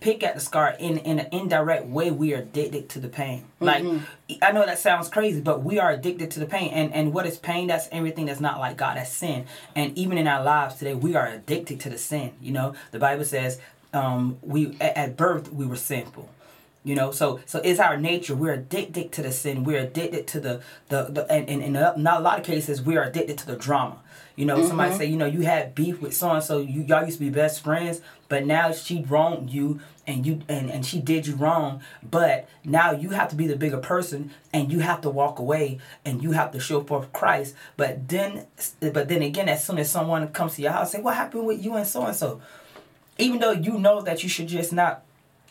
pick 0.00 0.22
at 0.22 0.34
the 0.34 0.40
scar 0.40 0.74
in 0.78 0.98
in 0.98 1.18
an 1.18 1.28
indirect 1.32 1.86
way 1.86 2.10
we 2.10 2.34
are 2.34 2.38
addicted 2.38 2.88
to 2.90 3.00
the 3.00 3.08
pain. 3.08 3.44
Like 3.60 3.82
mm-hmm. 3.82 4.34
i 4.42 4.52
know 4.52 4.64
that 4.64 4.78
sounds 4.78 5.08
crazy 5.08 5.40
but 5.40 5.62
we 5.62 5.78
are 5.78 5.90
addicted 5.90 6.30
to 6.32 6.40
the 6.40 6.46
pain. 6.46 6.70
And 6.72 6.92
and 6.92 7.12
what 7.12 7.26
is 7.26 7.38
pain? 7.38 7.66
That's 7.68 7.88
everything 7.92 8.26
that's 8.26 8.40
not 8.40 8.58
like 8.58 8.76
god. 8.76 8.96
That's 8.96 9.12
sin. 9.12 9.46
And 9.74 9.96
even 9.96 10.18
in 10.18 10.26
our 10.26 10.42
lives 10.42 10.76
today 10.76 10.94
we 10.94 11.14
are 11.16 11.26
addicted 11.26 11.80
to 11.80 11.90
the 11.90 11.98
sin 11.98 12.32
you 12.40 12.52
know? 12.52 12.74
The 12.90 12.98
bible 12.98 13.24
says 13.24 13.60
um 13.92 14.38
we 14.42 14.76
at 14.80 15.16
birth 15.16 15.52
we 15.52 15.66
were 15.66 15.76
sinful 15.76 16.28
you 16.86 16.94
know 16.94 17.10
so 17.10 17.40
so 17.44 17.60
it's 17.64 17.80
our 17.80 17.96
nature 17.96 18.34
we're 18.34 18.52
addicted 18.52 19.12
to 19.12 19.22
the 19.22 19.32
sin 19.32 19.64
we're 19.64 19.80
addicted 19.80 20.26
to 20.26 20.40
the 20.40 20.62
the, 20.88 21.04
the 21.04 21.30
and, 21.30 21.48
and 21.48 21.62
in 21.62 21.76
a, 21.76 21.94
not 21.96 22.20
a 22.20 22.22
lot 22.22 22.38
of 22.38 22.44
cases 22.44 22.80
we 22.80 22.96
are 22.96 23.04
addicted 23.04 23.36
to 23.36 23.46
the 23.46 23.56
drama 23.56 24.00
you 24.36 24.44
know, 24.44 24.58
mm-hmm. 24.58 24.68
somebody 24.68 24.94
say, 24.94 25.06
you 25.06 25.16
know, 25.16 25.26
you 25.26 25.40
had 25.40 25.74
beef 25.74 26.00
with 26.00 26.14
so 26.14 26.30
and 26.30 26.44
so, 26.44 26.58
you 26.58 26.82
y'all 26.82 27.04
used 27.04 27.18
to 27.18 27.24
be 27.24 27.30
best 27.30 27.64
friends, 27.64 28.02
but 28.28 28.44
now 28.44 28.70
she 28.70 29.02
wronged 29.02 29.48
you 29.48 29.80
and 30.06 30.26
you 30.26 30.42
and, 30.46 30.70
and 30.70 30.84
she 30.84 31.00
did 31.00 31.26
you 31.26 31.34
wrong, 31.34 31.80
but 32.02 32.46
now 32.62 32.92
you 32.92 33.10
have 33.10 33.30
to 33.30 33.34
be 33.34 33.46
the 33.46 33.56
bigger 33.56 33.78
person 33.78 34.30
and 34.52 34.70
you 34.70 34.80
have 34.80 35.00
to 35.00 35.10
walk 35.10 35.38
away 35.38 35.78
and 36.04 36.22
you 36.22 36.32
have 36.32 36.52
to 36.52 36.60
show 36.60 36.82
forth 36.82 37.10
Christ. 37.14 37.54
But 37.78 38.08
then 38.08 38.46
but 38.80 39.08
then 39.08 39.22
again, 39.22 39.48
as 39.48 39.64
soon 39.64 39.78
as 39.78 39.90
someone 39.90 40.28
comes 40.28 40.56
to 40.56 40.62
your 40.62 40.72
house, 40.72 40.92
say, 40.92 41.00
What 41.00 41.16
happened 41.16 41.46
with 41.46 41.64
you 41.64 41.74
and 41.74 41.86
so 41.86 42.04
and 42.04 42.14
so? 42.14 42.42
Even 43.18 43.40
though 43.40 43.52
you 43.52 43.78
know 43.78 44.02
that 44.02 44.22
you 44.22 44.28
should 44.28 44.48
just 44.48 44.70
not 44.70 45.02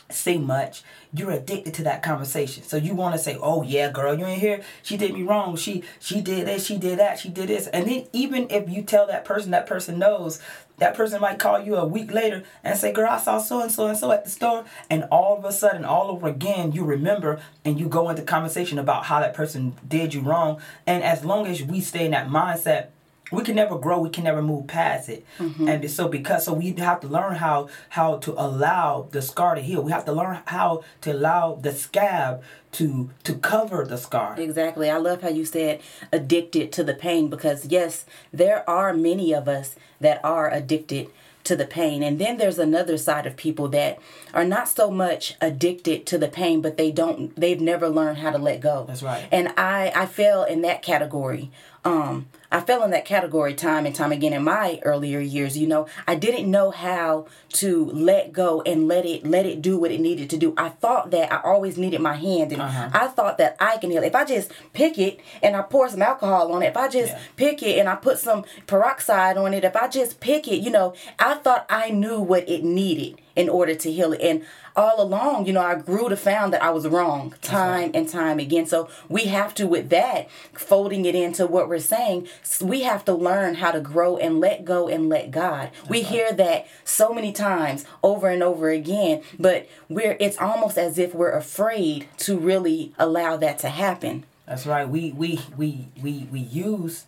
say 0.09 0.37
much, 0.37 0.83
you're 1.13 1.31
addicted 1.31 1.73
to 1.75 1.83
that 1.83 2.03
conversation. 2.03 2.63
So 2.63 2.77
you 2.77 2.93
want 2.93 3.15
to 3.15 3.19
say, 3.19 3.37
"Oh 3.41 3.63
yeah, 3.63 3.91
girl, 3.91 4.17
you 4.17 4.25
ain't 4.25 4.41
here. 4.41 4.61
She 4.83 4.97
did 4.97 5.13
me 5.13 5.23
wrong. 5.23 5.55
She 5.55 5.83
she 5.99 6.21
did 6.21 6.47
this. 6.47 6.65
She 6.65 6.77
did 6.77 6.99
that. 6.99 7.19
She 7.19 7.29
did 7.29 7.49
this." 7.49 7.67
And 7.67 7.87
then 7.87 8.07
even 8.13 8.47
if 8.49 8.69
you 8.69 8.83
tell 8.83 9.07
that 9.07 9.25
person, 9.25 9.51
that 9.51 9.65
person 9.65 9.99
knows. 9.99 10.39
That 10.77 10.93
person 10.93 11.21
might 11.21 11.39
call 11.39 11.61
you 11.61 11.77
a 11.77 11.85
week 11.85 12.11
later 12.11 12.43
and 12.61 12.77
say, 12.77 12.91
"Girl, 12.91 13.09
I 13.09 13.17
saw 13.17 13.39
so 13.39 13.61
and 13.61 13.71
so 13.71 13.87
and 13.87 13.97
so 13.97 14.11
at 14.11 14.25
the 14.25 14.29
store," 14.29 14.65
and 14.89 15.05
all 15.05 15.37
of 15.37 15.45
a 15.45 15.51
sudden, 15.53 15.85
all 15.85 16.11
over 16.11 16.27
again, 16.27 16.73
you 16.73 16.83
remember 16.83 17.39
and 17.63 17.79
you 17.79 17.87
go 17.87 18.09
into 18.09 18.23
conversation 18.23 18.77
about 18.77 19.05
how 19.05 19.21
that 19.21 19.33
person 19.33 19.77
did 19.87 20.13
you 20.13 20.19
wrong. 20.19 20.59
And 20.85 21.01
as 21.01 21.23
long 21.23 21.47
as 21.47 21.63
we 21.63 21.79
stay 21.79 22.05
in 22.05 22.11
that 22.11 22.27
mindset 22.27 22.87
we 23.31 23.43
can 23.43 23.55
never 23.55 23.77
grow 23.77 23.99
we 23.99 24.09
can 24.09 24.23
never 24.23 24.41
move 24.41 24.67
past 24.67 25.09
it 25.09 25.25
mm-hmm. 25.39 25.67
and 25.67 25.89
so 25.89 26.07
because 26.07 26.45
so 26.45 26.53
we 26.53 26.71
have 26.73 26.99
to 26.99 27.07
learn 27.07 27.35
how 27.35 27.67
how 27.89 28.17
to 28.17 28.31
allow 28.33 29.07
the 29.11 29.21
scar 29.21 29.55
to 29.55 29.61
heal 29.61 29.81
we 29.81 29.91
have 29.91 30.05
to 30.05 30.13
learn 30.13 30.39
how 30.45 30.83
to 31.01 31.11
allow 31.11 31.55
the 31.55 31.71
scab 31.71 32.43
to 32.71 33.09
to 33.23 33.33
cover 33.35 33.85
the 33.85 33.97
scar 33.97 34.39
exactly 34.39 34.89
i 34.89 34.97
love 34.97 35.21
how 35.21 35.29
you 35.29 35.45
said 35.45 35.81
addicted 36.11 36.71
to 36.71 36.83
the 36.83 36.93
pain 36.93 37.29
because 37.29 37.65
yes 37.65 38.05
there 38.31 38.67
are 38.69 38.93
many 38.93 39.33
of 39.33 39.47
us 39.47 39.75
that 39.99 40.23
are 40.23 40.51
addicted 40.51 41.09
to 41.45 41.55
the 41.55 41.65
pain. 41.65 42.03
And 42.03 42.19
then 42.19 42.37
there's 42.37 42.59
another 42.59 42.97
side 42.97 43.25
of 43.25 43.37
people 43.37 43.67
that 43.69 43.99
are 44.33 44.43
not 44.43 44.67
so 44.67 44.91
much 44.91 45.35
addicted 45.39 46.05
to 46.07 46.17
the 46.17 46.27
pain, 46.27 46.61
but 46.61 46.75
they 46.75 46.91
don't 46.91 47.35
they've 47.39 47.61
never 47.61 47.87
learned 47.87 48.17
how 48.17 48.31
to 48.31 48.37
let 48.37 48.59
go. 48.59 48.85
That's 48.87 49.03
right. 49.03 49.27
And 49.31 49.53
I 49.55 49.91
I 49.95 50.05
fell 50.07 50.43
in 50.43 50.61
that 50.63 50.81
category. 50.81 51.51
Um 51.85 52.27
I 52.51 52.61
fell 52.61 52.83
in 52.83 52.91
that 52.91 53.05
category 53.05 53.53
time 53.53 53.85
and 53.85 53.95
time 53.95 54.11
again 54.11 54.33
in 54.33 54.43
my 54.43 54.79
earlier 54.83 55.19
years. 55.19 55.57
You 55.57 55.67
know, 55.67 55.87
I 56.07 56.15
didn't 56.15 56.49
know 56.49 56.71
how 56.71 57.27
to 57.53 57.85
let 57.85 58.33
go 58.33 58.61
and 58.61 58.87
let 58.87 59.05
it 59.05 59.25
let 59.25 59.45
it 59.45 59.61
do 59.61 59.77
what 59.77 59.91
it 59.91 59.99
needed 59.99 60.29
to 60.31 60.37
do. 60.37 60.53
I 60.57 60.69
thought 60.69 61.11
that 61.11 61.31
I 61.31 61.41
always 61.41 61.77
needed 61.77 62.01
my 62.01 62.15
hand, 62.15 62.51
and 62.51 62.61
uh-huh. 62.61 62.89
I 62.93 63.07
thought 63.07 63.37
that 63.37 63.57
I 63.59 63.77
can 63.77 63.91
heal. 63.91 64.03
If 64.03 64.15
I 64.15 64.25
just 64.25 64.51
pick 64.73 64.97
it 64.97 65.19
and 65.41 65.55
I 65.55 65.61
pour 65.61 65.89
some 65.89 66.01
alcohol 66.01 66.51
on 66.53 66.63
it, 66.63 66.67
if 66.67 66.77
I 66.77 66.87
just 66.87 67.13
yeah. 67.13 67.19
pick 67.35 67.63
it 67.63 67.79
and 67.79 67.89
I 67.89 67.95
put 67.95 68.19
some 68.19 68.45
peroxide 68.67 69.37
on 69.37 69.53
it, 69.53 69.63
if 69.63 69.75
I 69.75 69.87
just 69.87 70.19
pick 70.19 70.47
it, 70.47 70.57
you 70.57 70.71
know, 70.71 70.93
I 71.19 71.35
thought 71.35 71.65
I 71.69 71.89
knew 71.89 72.19
what 72.19 72.47
it 72.49 72.63
needed 72.63 73.19
in 73.35 73.49
order 73.49 73.75
to 73.75 73.91
heal 73.91 74.13
it. 74.13 74.21
And 74.21 74.45
all 74.75 75.01
along, 75.01 75.45
you 75.45 75.53
know, 75.53 75.61
I 75.61 75.75
grew 75.75 76.09
to 76.09 76.17
found 76.17 76.53
that 76.53 76.63
I 76.63 76.69
was 76.69 76.87
wrong 76.87 77.33
time 77.41 77.83
right. 77.83 77.95
and 77.95 78.09
time 78.09 78.39
again. 78.39 78.65
So 78.65 78.89
we 79.07 79.25
have 79.25 79.53
to, 79.55 79.67
with 79.67 79.89
that, 79.89 80.29
folding 80.53 81.05
it 81.05 81.15
into 81.15 81.47
what 81.47 81.69
we're 81.69 81.79
saying, 81.79 82.27
we 82.61 82.83
have 82.83 83.05
to 83.05 83.13
learn 83.13 83.55
how 83.55 83.71
to 83.71 83.79
grow 83.79 84.17
and 84.17 84.39
let 84.39 84.65
go 84.65 84.87
and 84.87 85.09
let 85.09 85.31
God. 85.31 85.71
That's 85.73 85.89
we 85.89 86.01
right. 86.01 86.11
hear 86.11 86.33
that 86.33 86.67
so 86.83 87.13
many 87.13 87.31
times 87.31 87.85
over 88.03 88.27
and 88.27 88.43
over 88.43 88.69
again, 88.69 89.21
but 89.39 89.67
we're 89.89 90.17
it's 90.19 90.37
almost 90.37 90.77
as 90.77 90.97
if 90.97 91.13
we're 91.13 91.31
afraid 91.31 92.07
to 92.17 92.37
really 92.37 92.93
allow 92.97 93.37
that 93.37 93.59
to 93.59 93.69
happen. 93.69 94.25
That's 94.45 94.65
right. 94.65 94.87
We 94.87 95.11
we 95.11 95.41
we 95.57 95.87
we 96.01 96.27
we 96.31 96.39
use 96.39 97.05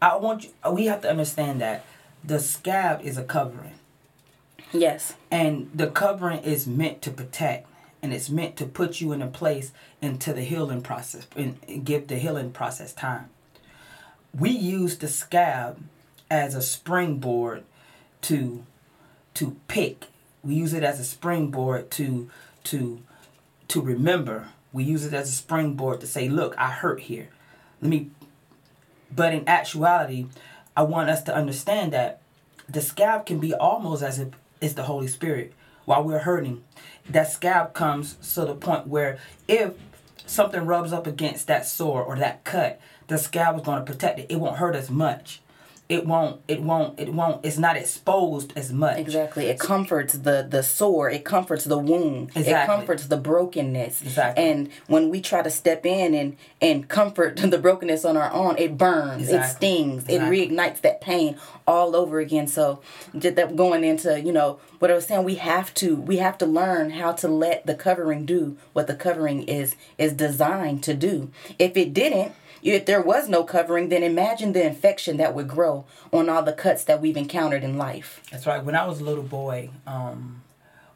I 0.00 0.16
want 0.16 0.44
you 0.44 0.50
we 0.70 0.86
have 0.86 1.00
to 1.02 1.10
understand 1.10 1.60
that 1.60 1.84
the 2.24 2.40
scab 2.40 3.02
is 3.02 3.16
a 3.16 3.24
covering. 3.24 3.78
Yes. 4.72 5.14
And 5.30 5.70
the 5.74 5.88
covering 5.88 6.40
is 6.40 6.66
meant 6.66 7.02
to 7.02 7.10
protect 7.10 7.68
and 8.02 8.12
it's 8.12 8.28
meant 8.28 8.56
to 8.56 8.66
put 8.66 9.00
you 9.00 9.12
in 9.12 9.22
a 9.22 9.28
place 9.28 9.70
into 10.00 10.32
the 10.32 10.42
healing 10.42 10.82
process 10.82 11.26
and 11.36 11.84
give 11.84 12.08
the 12.08 12.16
healing 12.16 12.50
process 12.50 12.92
time. 12.92 13.28
We 14.38 14.50
use 14.50 14.98
the 14.98 15.08
scab 15.08 15.78
as 16.30 16.54
a 16.54 16.62
springboard 16.62 17.64
to 18.22 18.64
to 19.34 19.56
pick. 19.68 20.06
We 20.42 20.54
use 20.54 20.72
it 20.72 20.82
as 20.82 20.98
a 20.98 21.04
springboard 21.04 21.90
to 21.92 22.30
to 22.64 23.02
to 23.68 23.80
remember. 23.80 24.48
We 24.72 24.84
use 24.84 25.04
it 25.04 25.12
as 25.12 25.28
a 25.28 25.32
springboard 25.32 26.00
to 26.00 26.06
say, 26.06 26.28
"Look, 26.28 26.56
I 26.56 26.70
hurt 26.70 27.00
here. 27.00 27.28
Let 27.80 27.90
me." 27.90 28.10
But 29.14 29.34
in 29.34 29.46
actuality, 29.46 30.26
I 30.74 30.82
want 30.82 31.10
us 31.10 31.22
to 31.24 31.34
understand 31.34 31.92
that 31.92 32.20
the 32.68 32.80
scab 32.80 33.26
can 33.26 33.38
be 33.38 33.52
almost 33.52 34.02
as 34.02 34.18
if 34.18 34.28
it's 34.60 34.74
the 34.74 34.84
Holy 34.84 35.08
Spirit. 35.08 35.52
While 35.84 36.04
we're 36.04 36.20
hurting, 36.20 36.62
that 37.10 37.30
scab 37.30 37.74
comes 37.74 38.14
to 38.34 38.46
the 38.46 38.54
point 38.54 38.86
where 38.86 39.18
if 39.48 39.74
something 40.26 40.64
rubs 40.64 40.92
up 40.92 41.06
against 41.06 41.46
that 41.48 41.66
sore 41.66 42.02
or 42.02 42.16
that 42.16 42.44
cut, 42.44 42.80
the 43.08 43.18
scab 43.18 43.56
is 43.56 43.62
going 43.62 43.84
to 43.84 43.90
protect 43.90 44.18
it. 44.18 44.26
It 44.28 44.36
won't 44.36 44.56
hurt 44.56 44.74
as 44.74 44.90
much. 44.90 45.40
It 45.92 46.06
won't 46.06 46.40
it 46.48 46.62
won't 46.62 46.98
it 46.98 47.12
won't 47.12 47.44
it's 47.44 47.58
not 47.58 47.76
exposed 47.76 48.54
as 48.56 48.72
much. 48.72 48.96
Exactly. 48.96 49.46
It 49.46 49.58
comforts 49.58 50.14
the 50.14 50.46
the 50.48 50.62
sore. 50.62 51.10
It 51.10 51.22
comforts 51.22 51.64
the 51.64 51.76
wound. 51.76 52.30
Exactly. 52.34 52.52
it 52.52 52.66
comforts 52.66 53.06
the 53.08 53.18
brokenness. 53.18 54.00
Exactly. 54.00 54.42
And 54.42 54.70
when 54.86 55.10
we 55.10 55.20
try 55.20 55.42
to 55.42 55.50
step 55.50 55.84
in 55.84 56.14
and 56.14 56.38
and 56.62 56.88
comfort 56.88 57.36
the 57.44 57.58
brokenness 57.58 58.06
on 58.06 58.16
our 58.16 58.32
own 58.32 58.56
it 58.56 58.78
burns. 58.78 59.24
Exactly. 59.24 59.46
it 59.46 59.50
stings 59.50 60.04
exactly. 60.04 60.40
it 60.40 60.50
reignites 60.50 60.80
that 60.80 61.02
pain 61.02 61.36
all 61.66 61.94
over 61.94 62.20
again. 62.20 62.46
So 62.46 62.80
just 63.18 63.36
that 63.36 63.54
going 63.54 63.84
into 63.84 64.18
you 64.18 64.32
know 64.32 64.60
what 64.78 64.90
i 64.90 64.94
was 64.94 65.06
saying 65.06 65.24
we 65.24 65.34
have 65.34 65.74
to 65.74 65.96
we 65.96 66.16
have 66.16 66.38
to 66.38 66.46
learn 66.46 66.90
how 66.90 67.12
to 67.12 67.28
let 67.28 67.66
the 67.66 67.74
covering 67.74 68.24
do 68.24 68.56
what 68.72 68.86
the 68.86 68.94
covering 68.94 69.42
is 69.42 69.76
is 69.98 70.14
designed 70.14 70.82
to 70.84 70.94
do. 70.94 71.30
If 71.58 71.76
it 71.76 71.92
didn't 71.92 72.32
if 72.62 72.86
there 72.86 73.02
was 73.02 73.28
no 73.28 73.42
covering, 73.42 73.88
then 73.88 74.02
imagine 74.02 74.52
the 74.52 74.64
infection 74.64 75.16
that 75.16 75.34
would 75.34 75.48
grow 75.48 75.84
on 76.12 76.28
all 76.28 76.42
the 76.42 76.52
cuts 76.52 76.84
that 76.84 77.00
we've 77.00 77.16
encountered 77.16 77.64
in 77.64 77.76
life. 77.76 78.22
That's 78.30 78.46
right. 78.46 78.64
When 78.64 78.76
I 78.76 78.86
was 78.86 79.00
a 79.00 79.04
little 79.04 79.24
boy, 79.24 79.70
um, 79.86 80.42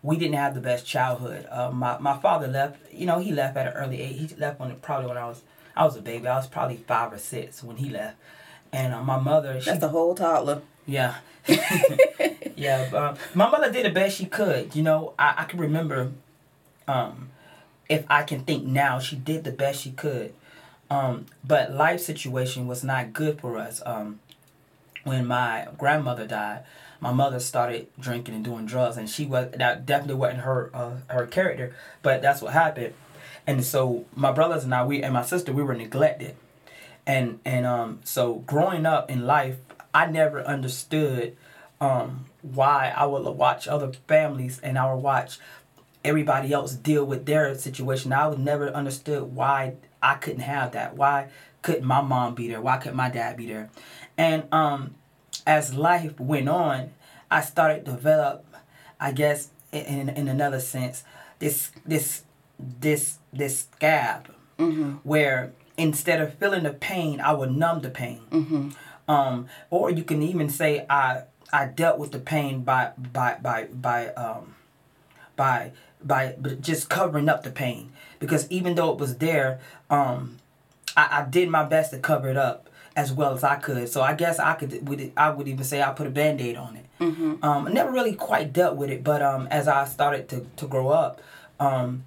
we 0.03 0.17
didn't 0.17 0.37
have 0.37 0.55
the 0.55 0.61
best 0.61 0.87
childhood. 0.87 1.47
Uh, 1.51 1.71
my 1.73 1.99
my 1.99 2.17
father 2.19 2.47
left. 2.47 2.79
You 2.93 3.07
know, 3.07 3.19
he 3.19 3.33
left 3.33 3.57
at 3.57 3.67
an 3.67 3.73
early 3.73 4.01
age. 4.01 4.31
He 4.31 4.37
left 4.37 4.61
when 4.61 4.75
probably 4.77 5.09
when 5.09 5.17
I 5.17 5.27
was 5.27 5.43
I 5.75 5.85
was 5.85 5.97
a 5.97 6.03
baby. 6.03 6.29
I 6.29 6.37
was 6.37 6.47
probably 6.47 6.77
five 6.77 7.13
or 7.13 7.19
six 7.19 7.63
when 7.63 7.77
he 7.77 7.91
left. 7.91 8.17
And 8.73 8.95
uh, 8.95 9.03
my 9.03 9.19
mother. 9.19 9.61
She, 9.61 9.71
That's 9.71 9.81
the 9.81 9.89
whole 9.89 10.15
toddler. 10.15 10.63
Yeah. 10.87 11.17
yeah. 12.57 12.91
Um, 12.93 13.17
my 13.35 13.51
mother 13.51 13.73
did 13.73 13.85
the 13.85 13.91
best 13.91 14.17
she 14.17 14.27
could. 14.27 14.77
You 14.77 14.83
know, 14.83 15.15
I, 15.19 15.35
I 15.39 15.45
can 15.45 15.59
remember. 15.59 16.13
Um, 16.87 17.31
if 17.89 18.05
I 18.09 18.23
can 18.23 18.41
think 18.41 18.65
now, 18.65 18.99
she 18.99 19.17
did 19.17 19.45
the 19.45 19.53
best 19.53 19.83
she 19.83 19.93
could. 19.93 20.33
Um, 20.91 21.27
but 21.45 21.73
life 21.73 22.01
situation 22.01 22.67
was 22.67 22.85
not 22.85 23.13
good 23.13 23.41
for 23.41 23.59
us. 23.59 23.83
Um, 23.85 24.21
when 25.05 25.27
my 25.27 25.69
grandmother 25.79 26.27
died, 26.27 26.65
my 27.01 27.13
mother 27.13 27.39
started 27.39 27.89
drinking 27.99 28.35
and 28.35 28.45
doing 28.45 28.67
drugs, 28.67 28.97
and 28.97 29.09
she 29.09 29.27
was 29.27 29.51
that 29.53 29.87
definitely 29.87 30.15
wasn't 30.15 30.41
her 30.41 30.71
uh, 30.75 30.97
her 31.09 31.27
character, 31.27 31.75
but 32.03 32.23
that's 32.23 32.43
what 32.43 32.53
happened. 32.53 32.95
And 33.47 33.65
so 33.65 34.07
my 34.15 34.33
brothers 34.33 34.65
and 34.65 34.75
I, 34.75 34.85
we 34.85 35.03
and 35.03 35.15
my 35.15 35.23
sister, 35.23 35.53
we 35.53 35.63
were 35.63 35.75
neglected, 35.75 36.37
and 37.07 37.41
and 37.45 37.67
um, 37.67 38.01
so 38.05 38.37
growing 38.47 38.87
up 38.87 39.11
in 39.11 39.27
life, 39.27 39.57
I 39.95 40.07
never 40.07 40.43
understood 40.43 41.37
um, 41.81 42.27
why 42.43 42.93
I 42.97 43.07
would 43.07 43.25
watch 43.25 43.69
other 43.69 43.93
families 44.09 44.61
and 44.61 44.79
I 44.79 44.93
would 44.93 45.03
watch 45.03 45.39
everybody 46.05 46.53
else 46.53 46.75
deal 46.75 47.05
with 47.05 47.27
their 47.27 47.55
situation. 47.55 48.13
I 48.13 48.29
would 48.29 48.39
never 48.39 48.69
understood 48.69 49.35
why 49.35 49.75
I 50.03 50.15
couldn't 50.15 50.41
have 50.41 50.73
that. 50.73 50.97
Why 50.97 51.29
couldn't 51.63 51.85
my 51.85 52.01
mom 52.01 52.35
be 52.35 52.49
there? 52.49 52.61
Why 52.61 52.77
couldn't 52.79 52.97
my 52.97 53.11
dad 53.11 53.37
be 53.37 53.47
there? 53.47 53.71
And 54.17 54.45
um, 54.53 54.95
as 55.47 55.75
life 55.75 56.19
went 56.21 56.49
on, 56.49 56.93
I 57.31 57.41
started 57.41 57.85
to 57.87 57.93
develop, 57.93 58.45
I 59.01 59.13
guess, 59.13 59.51
in 59.73 60.09
in 60.11 60.29
another 60.29 60.61
sense, 60.61 61.05
this 61.39 61.71
this 61.85 62.23
this 62.59 63.19
this 63.33 63.61
scab 63.61 64.35
mm-hmm. 64.59 64.93
where 65.03 65.53
instead 65.77 66.21
of 66.21 66.35
feeling 66.35 66.63
the 66.63 66.73
pain, 66.73 67.21
I 67.21 67.33
would 67.33 67.51
numb 67.51 67.81
the 67.81 67.91
pain. 67.91 68.23
Mm-hmm. 68.31 68.71
Um, 69.09 69.47
or 69.71 69.91
you 69.91 70.03
can 70.03 70.23
even 70.23 70.49
say 70.49 70.87
I 70.89 71.23
I 71.53 71.67
dealt 71.67 71.99
with 71.99 72.13
the 72.13 72.19
pain 72.19 72.63
by 72.63 72.93
by 72.97 73.39
by 73.41 73.65
by 73.73 74.09
um, 74.11 74.55
by 75.37 75.73
by 76.07 76.37
just 76.61 76.89
covering 76.89 77.29
up 77.29 77.43
the 77.43 77.51
pain 77.51 77.93
because 78.19 78.51
even 78.51 78.75
though 78.75 78.93
it 78.93 78.99
was 78.99 79.17
there, 79.19 79.61
um, 79.91 80.39
I, 80.97 81.23
I 81.23 81.27
did 81.29 81.49
my 81.49 81.65
best 81.65 81.91
to 81.93 81.99
cover 81.99 82.29
it 82.29 82.37
up 82.37 82.69
as 82.95 83.13
well 83.13 83.35
as 83.35 83.45
I 83.45 83.57
could. 83.57 83.89
So 83.89 84.01
I 84.01 84.15
guess 84.15 84.39
I 84.39 84.55
could 84.55 84.89
would 84.89 85.13
I 85.17 85.31
would 85.31 85.49
even 85.49 85.65
say 85.65 85.83
I 85.83 85.91
put 85.93 86.07
a 86.07 86.11
band 86.11 86.41
aid 86.41 86.57
on 86.57 86.77
it. 86.77 86.87
Mm-hmm. 87.01 87.45
Um, 87.45 87.67
I 87.67 87.71
never 87.71 87.93
really 87.93 88.15
quite 88.15 88.53
dealt 88.53 88.77
with 88.77 88.91
it, 88.91 89.05
but 89.05 89.23
um, 89.23 89.47
as 89.51 89.69
I 89.69 89.85
started 89.85 90.29
to, 90.31 90.47
to 90.57 90.67
grow 90.67 90.89
up, 90.89 91.21
um, 91.61 92.05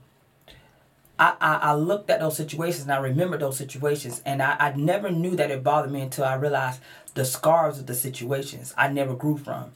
I, 1.20 1.36
I, 1.40 1.56
I 1.56 1.74
looked 1.76 2.10
at 2.10 2.22
those 2.22 2.36
situations 2.38 2.84
and 2.84 2.92
I 2.92 2.98
remembered 2.98 3.42
those 3.42 3.58
situations, 3.58 4.22
and 4.26 4.42
I, 4.42 4.56
I 4.60 4.74
never 4.76 5.12
knew 5.12 5.36
that 5.36 5.52
it 5.52 5.64
bothered 5.64 5.92
me 5.92 6.02
until 6.02 6.26
I 6.26 6.34
realized 6.36 6.80
the 7.14 7.24
scars 7.24 7.78
of 7.78 7.86
the 7.86 7.94
situations 7.94 8.74
I 8.78 8.88
never 8.88 9.14
grew 9.14 9.38
from. 9.38 9.74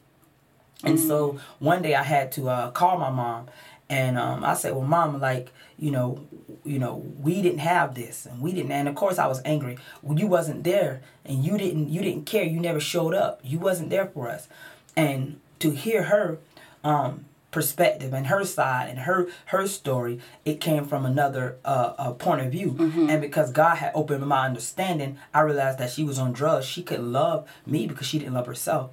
And 0.83 0.97
mm-hmm. 0.97 1.07
so 1.07 1.39
one 1.59 1.81
day 1.81 1.93
I 1.93 2.03
had 2.03 2.31
to 2.33 2.49
uh, 2.49 2.71
call 2.71 2.97
my 2.97 3.09
mom 3.09 3.47
and 3.93 4.17
um, 4.17 4.43
I 4.43 4.55
said, 4.55 4.73
"Well, 4.73 4.87
mom, 4.87 5.19
like 5.19 5.51
you 5.77 5.91
know, 5.91 6.27
you 6.63 6.79
know, 6.79 7.05
we 7.19 7.43
didn't 7.43 7.59
have 7.59 7.93
this, 7.93 8.25
and 8.25 8.41
we 8.41 8.51
didn't." 8.51 8.71
And 8.71 8.89
of 8.89 8.95
course, 8.95 9.19
I 9.19 9.27
was 9.27 9.39
angry. 9.45 9.77
Well, 10.01 10.17
you 10.17 10.25
wasn't 10.25 10.63
there, 10.63 11.01
and 11.23 11.45
you 11.45 11.59
didn't, 11.59 11.89
you 11.89 12.01
didn't 12.01 12.25
care. 12.25 12.43
You 12.43 12.59
never 12.59 12.79
showed 12.79 13.13
up. 13.13 13.39
You 13.43 13.59
wasn't 13.59 13.91
there 13.91 14.07
for 14.07 14.29
us. 14.29 14.47
And 14.95 15.39
to 15.59 15.69
hear 15.69 16.03
her 16.03 16.39
um, 16.83 17.25
perspective 17.51 18.13
and 18.13 18.27
her 18.27 18.43
side 18.43 18.89
and 18.89 18.99
her 18.99 19.27
her 19.47 19.67
story, 19.67 20.19
it 20.43 20.59
came 20.59 20.85
from 20.85 21.05
another 21.05 21.57
uh, 21.63 21.93
uh, 21.99 22.11
point 22.13 22.41
of 22.41 22.51
view. 22.51 22.71
Mm-hmm. 22.71 23.11
And 23.11 23.21
because 23.21 23.51
God 23.51 23.75
had 23.75 23.91
opened 23.93 24.25
my 24.25 24.47
understanding, 24.47 25.19
I 25.35 25.41
realized 25.41 25.77
that 25.77 25.91
she 25.91 26.03
was 26.03 26.17
on 26.17 26.33
drugs. 26.33 26.65
She 26.65 26.81
couldn't 26.81 27.11
love 27.11 27.47
me 27.67 27.85
because 27.85 28.07
she 28.07 28.17
didn't 28.17 28.33
love 28.33 28.47
herself. 28.47 28.89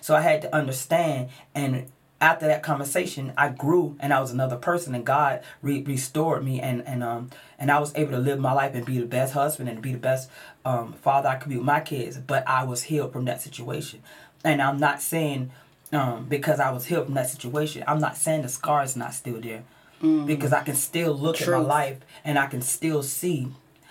So 0.00 0.16
I 0.16 0.22
had 0.22 0.42
to 0.42 0.52
understand 0.52 1.28
and 1.54 1.86
after 2.20 2.46
that 2.46 2.62
conversation, 2.62 3.32
I 3.36 3.48
grew 3.48 3.96
and 4.00 4.12
I 4.12 4.20
was 4.20 4.30
another 4.30 4.56
person, 4.56 4.94
and 4.94 5.06
God 5.06 5.40
re- 5.62 5.82
restored 5.82 6.44
me, 6.44 6.60
and 6.60 6.86
and 6.86 7.02
um 7.02 7.30
and 7.58 7.70
I 7.70 7.78
was 7.78 7.94
able 7.94 8.12
to 8.12 8.18
live 8.18 8.38
my 8.38 8.52
life 8.52 8.74
and 8.74 8.84
be 8.84 8.98
the 8.98 9.06
best 9.06 9.32
husband 9.32 9.68
and 9.68 9.80
be 9.80 9.92
the 9.92 9.98
best 9.98 10.30
um, 10.64 10.92
father 10.94 11.28
I 11.28 11.36
could 11.36 11.48
be 11.48 11.56
with 11.56 11.64
my 11.64 11.80
kids. 11.80 12.18
But 12.18 12.46
I 12.46 12.64
was 12.64 12.84
healed 12.84 13.12
from 13.12 13.24
that 13.24 13.40
situation, 13.40 14.02
and 14.44 14.60
I'm 14.60 14.78
not 14.78 15.00
saying 15.00 15.50
um, 15.92 16.26
because 16.26 16.60
I 16.60 16.70
was 16.70 16.86
healed 16.86 17.06
from 17.06 17.14
that 17.14 17.30
situation, 17.30 17.84
I'm 17.86 18.00
not 18.00 18.16
saying 18.16 18.42
the 18.42 18.48
scar 18.48 18.82
is 18.82 18.96
not 18.96 19.14
still 19.14 19.40
there, 19.40 19.64
mm. 20.02 20.26
because 20.26 20.52
I 20.52 20.62
can 20.62 20.74
still 20.74 21.14
look 21.14 21.36
Truth. 21.36 21.48
at 21.48 21.62
my 21.62 21.66
life 21.66 21.98
and 22.24 22.38
I 22.38 22.46
can 22.46 22.62
still 22.62 23.02
see 23.02 23.48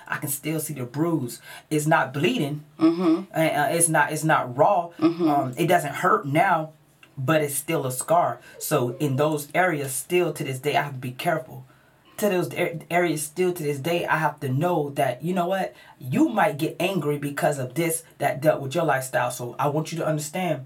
I 0.09 0.17
can 0.17 0.29
still 0.29 0.59
see 0.59 0.73
the 0.73 0.85
bruise. 0.85 1.39
It's 1.69 1.85
not 1.85 2.13
bleeding. 2.13 2.63
Mm-hmm. 2.79 3.31
Uh, 3.31 3.67
it's 3.75 3.89
not. 3.89 4.11
It's 4.11 4.23
not 4.23 4.57
raw. 4.57 4.89
Mm-hmm. 4.97 5.29
Um, 5.29 5.53
it 5.55 5.67
doesn't 5.67 5.93
hurt 5.93 6.25
now, 6.25 6.73
but 7.19 7.41
it's 7.41 7.55
still 7.55 7.85
a 7.85 7.91
scar. 7.91 8.39
So 8.57 8.95
in 8.99 9.17
those 9.17 9.49
areas, 9.53 9.93
still 9.93 10.33
to 10.33 10.43
this 10.43 10.59
day, 10.59 10.75
I 10.75 10.83
have 10.83 10.93
to 10.93 10.99
be 10.99 11.11
careful. 11.11 11.65
To 12.17 12.29
those 12.29 12.49
areas, 12.91 13.23
still 13.23 13.53
to 13.53 13.63
this 13.63 13.79
day, 13.79 14.05
I 14.05 14.17
have 14.17 14.41
to 14.41 14.49
know 14.49 14.89
that 14.91 15.23
you 15.23 15.33
know 15.33 15.47
what 15.47 15.73
you 15.99 16.27
might 16.27 16.57
get 16.57 16.75
angry 16.79 17.17
because 17.17 17.59
of 17.59 17.75
this 17.75 18.03
that 18.17 18.41
dealt 18.41 18.61
with 18.61 18.75
your 18.75 18.83
lifestyle. 18.83 19.31
So 19.31 19.55
I 19.57 19.67
want 19.67 19.91
you 19.91 19.97
to 19.99 20.05
understand 20.05 20.65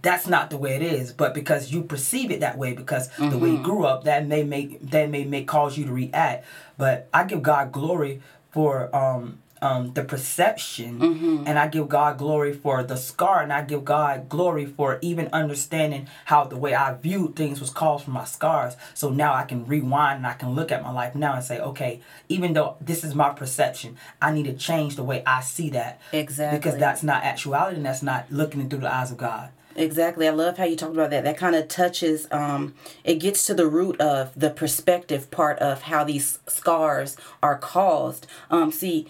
that's 0.00 0.26
not 0.26 0.50
the 0.50 0.56
way 0.56 0.74
it 0.74 0.82
is 0.82 1.12
but 1.12 1.34
because 1.34 1.70
you 1.70 1.82
perceive 1.82 2.30
it 2.30 2.40
that 2.40 2.56
way 2.56 2.72
because 2.72 3.08
mm-hmm. 3.10 3.30
the 3.30 3.38
way 3.38 3.50
you 3.50 3.54
mm-hmm. 3.56 3.64
grew 3.64 3.84
up 3.84 4.04
that 4.04 4.26
may 4.26 4.42
make 4.42 4.80
that 4.90 5.10
may 5.10 5.24
make 5.24 5.46
cause 5.46 5.76
you 5.76 5.84
to 5.84 5.92
react 5.92 6.44
but 6.78 7.08
i 7.12 7.22
give 7.24 7.42
god 7.42 7.70
glory 7.70 8.20
for 8.50 8.94
um 8.96 9.38
um, 9.62 9.92
the 9.94 10.04
perception, 10.04 10.98
mm-hmm. 10.98 11.44
and 11.46 11.58
I 11.58 11.68
give 11.68 11.88
God 11.88 12.18
glory 12.18 12.52
for 12.52 12.82
the 12.82 12.96
scar, 12.96 13.40
and 13.40 13.52
I 13.52 13.62
give 13.62 13.84
God 13.84 14.28
glory 14.28 14.66
for 14.66 14.98
even 15.00 15.28
understanding 15.32 16.08
how 16.26 16.44
the 16.44 16.56
way 16.56 16.74
I 16.74 16.94
viewed 16.94 17.36
things 17.36 17.60
was 17.60 17.70
caused 17.70 18.04
from 18.04 18.14
my 18.14 18.24
scars. 18.24 18.76
So 18.92 19.08
now 19.08 19.32
I 19.32 19.44
can 19.44 19.64
rewind 19.64 20.18
and 20.18 20.26
I 20.26 20.34
can 20.34 20.50
look 20.54 20.72
at 20.72 20.82
my 20.82 20.90
life 20.90 21.14
now 21.14 21.34
and 21.34 21.44
say, 21.44 21.60
okay, 21.60 22.00
even 22.28 22.52
though 22.52 22.76
this 22.80 23.04
is 23.04 23.14
my 23.14 23.30
perception, 23.30 23.96
I 24.20 24.32
need 24.32 24.44
to 24.44 24.54
change 24.54 24.96
the 24.96 25.04
way 25.04 25.22
I 25.24 25.40
see 25.40 25.70
that. 25.70 26.00
Exactly. 26.12 26.58
Because 26.58 26.78
that's 26.78 27.02
not 27.02 27.24
actuality, 27.24 27.76
and 27.76 27.86
that's 27.86 28.02
not 28.02 28.30
looking 28.30 28.68
through 28.68 28.80
the 28.80 28.92
eyes 28.92 29.12
of 29.12 29.16
God. 29.16 29.50
Exactly. 29.74 30.28
I 30.28 30.32
love 30.32 30.58
how 30.58 30.64
you 30.64 30.76
talked 30.76 30.92
about 30.92 31.10
that. 31.10 31.24
That 31.24 31.38
kind 31.38 31.56
of 31.56 31.66
touches, 31.68 32.28
um, 32.30 32.74
it 33.04 33.14
gets 33.14 33.46
to 33.46 33.54
the 33.54 33.66
root 33.66 33.98
of 34.00 34.38
the 34.38 34.50
perspective 34.50 35.30
part 35.30 35.58
of 35.60 35.82
how 35.82 36.04
these 36.04 36.40
scars 36.46 37.16
are 37.42 37.56
caused. 37.56 38.26
Um, 38.50 38.70
see, 38.70 39.06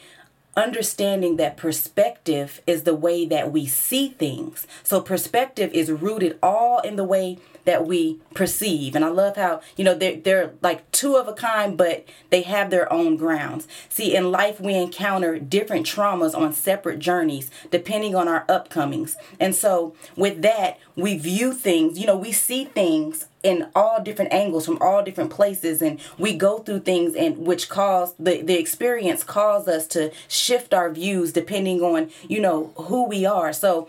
understanding 0.56 1.36
that 1.36 1.56
perspective 1.56 2.60
is 2.66 2.82
the 2.82 2.94
way 2.94 3.24
that 3.26 3.52
we 3.52 3.66
see 3.66 4.08
things. 4.08 4.66
So 4.82 5.00
perspective 5.00 5.70
is 5.72 5.90
rooted 5.90 6.38
all 6.42 6.80
in 6.80 6.96
the 6.96 7.04
way 7.04 7.38
that 7.64 7.86
we 7.86 8.18
perceive. 8.34 8.94
And 8.94 9.04
I 9.04 9.08
love 9.08 9.36
how, 9.36 9.60
you 9.76 9.84
know, 9.84 9.94
they're, 9.94 10.16
they're 10.16 10.52
like 10.62 10.90
two 10.90 11.16
of 11.16 11.28
a 11.28 11.32
kind, 11.32 11.76
but 11.76 12.04
they 12.30 12.42
have 12.42 12.70
their 12.70 12.92
own 12.92 13.16
grounds. 13.16 13.68
See, 13.88 14.14
in 14.14 14.30
life, 14.30 14.60
we 14.60 14.74
encounter 14.74 15.38
different 15.38 15.86
traumas 15.86 16.36
on 16.36 16.52
separate 16.52 16.98
journeys 16.98 17.50
depending 17.70 18.14
on 18.14 18.28
our 18.28 18.44
upcomings. 18.46 19.14
And 19.38 19.54
so, 19.54 19.94
with 20.16 20.42
that, 20.42 20.78
we 20.96 21.16
view 21.16 21.52
things, 21.52 21.98
you 21.98 22.06
know, 22.06 22.16
we 22.16 22.32
see 22.32 22.64
things 22.64 23.26
in 23.42 23.68
all 23.74 24.02
different 24.02 24.32
angles 24.32 24.64
from 24.64 24.78
all 24.80 25.02
different 25.02 25.30
places 25.30 25.82
and 25.82 26.00
we 26.18 26.34
go 26.34 26.58
through 26.58 26.80
things 26.80 27.14
and 27.14 27.38
which 27.38 27.68
cause 27.68 28.14
the, 28.18 28.40
the 28.42 28.58
experience 28.58 29.24
cause 29.24 29.66
us 29.66 29.86
to 29.86 30.12
shift 30.28 30.72
our 30.72 30.90
views 30.90 31.32
depending 31.32 31.80
on 31.80 32.10
you 32.28 32.40
know 32.40 32.72
who 32.76 33.06
we 33.06 33.24
are 33.26 33.52
so 33.52 33.88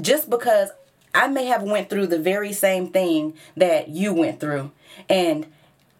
just 0.00 0.28
because 0.28 0.70
I 1.14 1.26
may 1.26 1.46
have 1.46 1.62
went 1.62 1.90
through 1.90 2.06
the 2.06 2.18
very 2.18 2.52
same 2.52 2.88
thing 2.88 3.34
that 3.56 3.88
you 3.88 4.12
went 4.12 4.38
through 4.38 4.70
and 5.08 5.46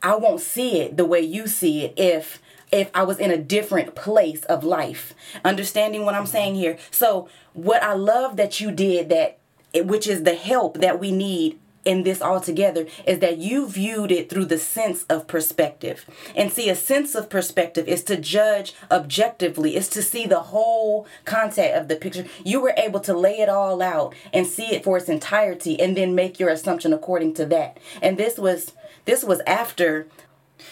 I 0.03 0.17
won't 0.17 0.41
see 0.41 0.81
it 0.81 0.97
the 0.97 1.05
way 1.05 1.21
you 1.21 1.47
see 1.47 1.85
it 1.85 1.95
if 1.97 2.41
if 2.71 2.89
I 2.95 3.03
was 3.03 3.19
in 3.19 3.33
a 3.33 3.37
different 3.37 3.97
place 3.97 4.45
of 4.45 4.63
life. 4.63 5.13
Understanding 5.45 6.05
what 6.05 6.15
I'm 6.15 6.23
mm-hmm. 6.23 6.31
saying 6.31 6.55
here. 6.55 6.79
So 6.93 7.29
what 7.53 7.83
I 7.83 7.95
love 7.95 8.37
that 8.37 8.61
you 8.61 8.71
did 8.71 9.09
that 9.09 9.39
which 9.75 10.07
is 10.07 10.23
the 10.23 10.35
help 10.35 10.79
that 10.79 10.99
we 10.99 11.13
need 11.13 11.59
in 11.85 12.03
this 12.03 12.21
altogether 12.21 12.87
is 13.07 13.21
that 13.21 13.39
you 13.39 13.69
viewed 13.69 14.13
it 14.13 14.29
through 14.29 14.45
the 14.45 14.59
sense 14.59 15.05
of 15.05 15.27
perspective. 15.27 16.05
And 16.37 16.53
see, 16.53 16.69
a 16.69 16.75
sense 16.75 17.15
of 17.15 17.31
perspective 17.31 17.89
is 17.89 18.03
to 18.05 18.17
judge 18.17 18.75
objectively, 18.91 19.77
is 19.77 19.89
to 19.91 20.03
see 20.03 20.27
the 20.27 20.41
whole 20.41 21.07
content 21.25 21.77
of 21.77 21.89
the 21.89 21.97
picture. 21.97 22.27
You 22.45 22.61
were 22.61 22.75
able 22.77 23.01
to 23.01 23.17
lay 23.17 23.39
it 23.39 23.49
all 23.49 23.81
out 23.83 24.15
and 24.33 24.47
see 24.47 24.75
it 24.75 24.85
for 24.85 24.99
its 24.99 25.09
entirety 25.09 25.81
and 25.81 25.97
then 25.97 26.15
make 26.15 26.39
your 26.39 26.51
assumption 26.51 26.93
according 26.93 27.35
to 27.35 27.47
that. 27.47 27.79
And 28.03 28.19
this 28.19 28.39
was 28.39 28.73
this 29.07 29.25
was 29.25 29.41
after 29.47 30.07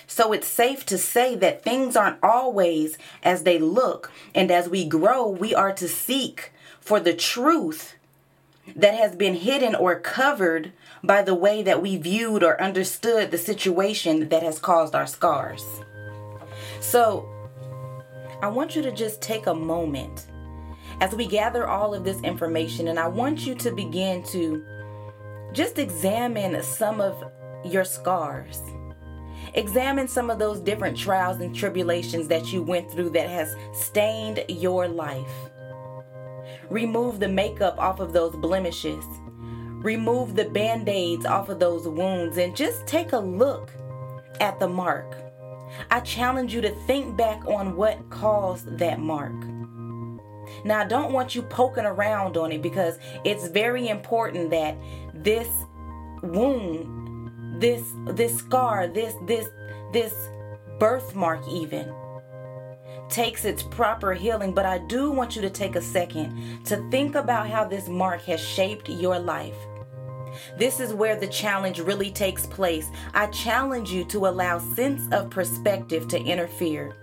so 0.07 0.33
it's 0.33 0.47
safe 0.47 0.85
to 0.87 0.99
say 0.99 1.35
that 1.37 1.62
things 1.62 1.97
aren't 1.97 2.23
always 2.23 2.99
as 3.23 3.42
they 3.42 3.59
look. 3.59 4.12
And 4.35 4.51
as 4.51 4.68
we 4.68 4.85
grow, 4.87 5.27
we 5.27 5.55
are 5.55 5.73
to 5.73 5.88
seek 5.88 6.53
for 6.81 7.01
the 7.01 7.14
truth 7.14 7.94
that 8.77 8.94
has 8.94 9.16
been 9.16 9.35
hidden 9.35 9.75
or 9.75 9.99
covered 9.99 10.73
by 11.02 11.22
the 11.22 11.34
way 11.34 11.62
that 11.62 11.82
we 11.82 11.96
viewed 11.96 12.42
or 12.42 12.61
understood 12.61 13.30
the 13.30 13.38
situation 13.38 14.28
that 14.28 14.42
has 14.42 14.58
caused 14.58 14.94
our 14.94 15.06
scars. 15.06 15.64
So, 16.80 17.28
I 18.42 18.48
want 18.48 18.76
you 18.76 18.82
to 18.82 18.92
just 18.92 19.20
take 19.20 19.46
a 19.46 19.54
moment 19.54 20.26
as 21.00 21.14
we 21.14 21.26
gather 21.26 21.66
all 21.68 21.94
of 21.94 22.04
this 22.04 22.20
information, 22.22 22.88
and 22.88 22.98
I 22.98 23.08
want 23.08 23.46
you 23.46 23.54
to 23.56 23.70
begin 23.70 24.22
to 24.24 24.64
just 25.52 25.78
examine 25.78 26.61
some 26.62 27.00
of 27.00 27.22
your 27.64 27.84
scars. 27.84 28.61
Examine 29.54 30.08
some 30.08 30.30
of 30.30 30.38
those 30.38 30.61
different 30.61 30.96
trials 30.96 31.40
and 31.40 31.54
tribulations 31.54 32.28
that 32.28 32.52
you 32.52 32.62
went 32.62 32.90
through 32.90 33.11
that 33.11 33.28
has 33.28 33.56
stained 33.72 34.44
your 34.48 34.88
life. 34.88 35.32
Remove 36.70 37.18
the 37.18 37.28
makeup 37.28 37.78
off 37.78 37.98
of 38.00 38.12
those 38.12 38.37
blemishes 38.37 39.04
remove 39.79 40.35
the 40.35 40.45
band 40.47 40.88
aids 40.88 41.27
off 41.27 41.49
of 41.49 41.59
those 41.59 41.87
wounds 41.87 42.37
and 42.38 42.55
just 42.57 42.87
take 42.87 43.12
a 43.12 43.19
look 43.19 43.71
at 44.41 44.59
the 44.59 44.69
mark. 44.69 45.17
I 45.91 46.01
challenge 46.01 46.55
you 46.55 46.61
to 46.62 46.71
think 46.87 47.17
back 47.17 47.47
on 47.47 47.77
what 47.77 48.09
caused 48.11 48.79
that 48.79 49.01
mark. 49.01 49.35
Now, 50.64 50.81
I 50.81 50.85
don't 50.85 51.12
want 51.12 51.35
you 51.35 51.43
poking 51.43 51.85
around 51.85 52.37
on 52.37 52.53
it 52.53 52.62
because 52.62 52.99
it's 53.25 53.49
very 53.49 53.88
important 53.88 54.51
that 54.51 54.77
this 55.14 55.49
wound 56.23 56.99
this 57.61 57.93
this 58.07 58.38
scar, 58.38 58.87
this 58.87 59.14
this 59.27 59.49
this 59.93 60.14
birthmark 60.79 61.47
even 61.49 61.93
takes 63.09 63.45
its 63.45 63.62
proper 63.62 64.12
healing, 64.12 64.53
but 64.53 64.67
I 64.67 64.79
do 64.79 65.11
want 65.11 65.35
you 65.35 65.43
to 65.43 65.51
take 65.51 65.77
a 65.77 65.83
second 65.83 66.64
to 66.67 66.77
think 66.91 67.14
about 67.14 67.49
how 67.49 67.64
this 67.64 67.88
mark 67.88 68.23
has 68.23 68.41
shaped 68.41 68.88
your 68.88 69.19
life. 69.19 69.57
This 70.57 70.81
is 70.81 70.92
where 70.92 71.16
the 71.16 71.27
challenge 71.27 71.81
really 71.81 72.11
takes 72.11 72.46
place. 72.46 72.90
I 73.14 73.27
challenge 73.29 73.90
you 73.90 74.05
to 74.07 74.27
allow 74.27 74.59
sense 74.59 75.03
of 75.12 75.31
perspective 75.31 76.09
to 76.09 76.18
interfere. 76.18 76.94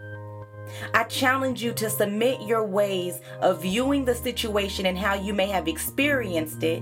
I 0.93 1.03
challenge 1.03 1.61
you 1.61 1.73
to 1.73 1.89
submit 1.89 2.41
your 2.41 2.65
ways 2.65 3.21
of 3.41 3.61
viewing 3.61 4.05
the 4.05 4.15
situation 4.15 4.87
and 4.87 4.97
how 4.97 5.13
you 5.13 5.33
may 5.33 5.47
have 5.47 5.67
experienced 5.67 6.63
it, 6.63 6.81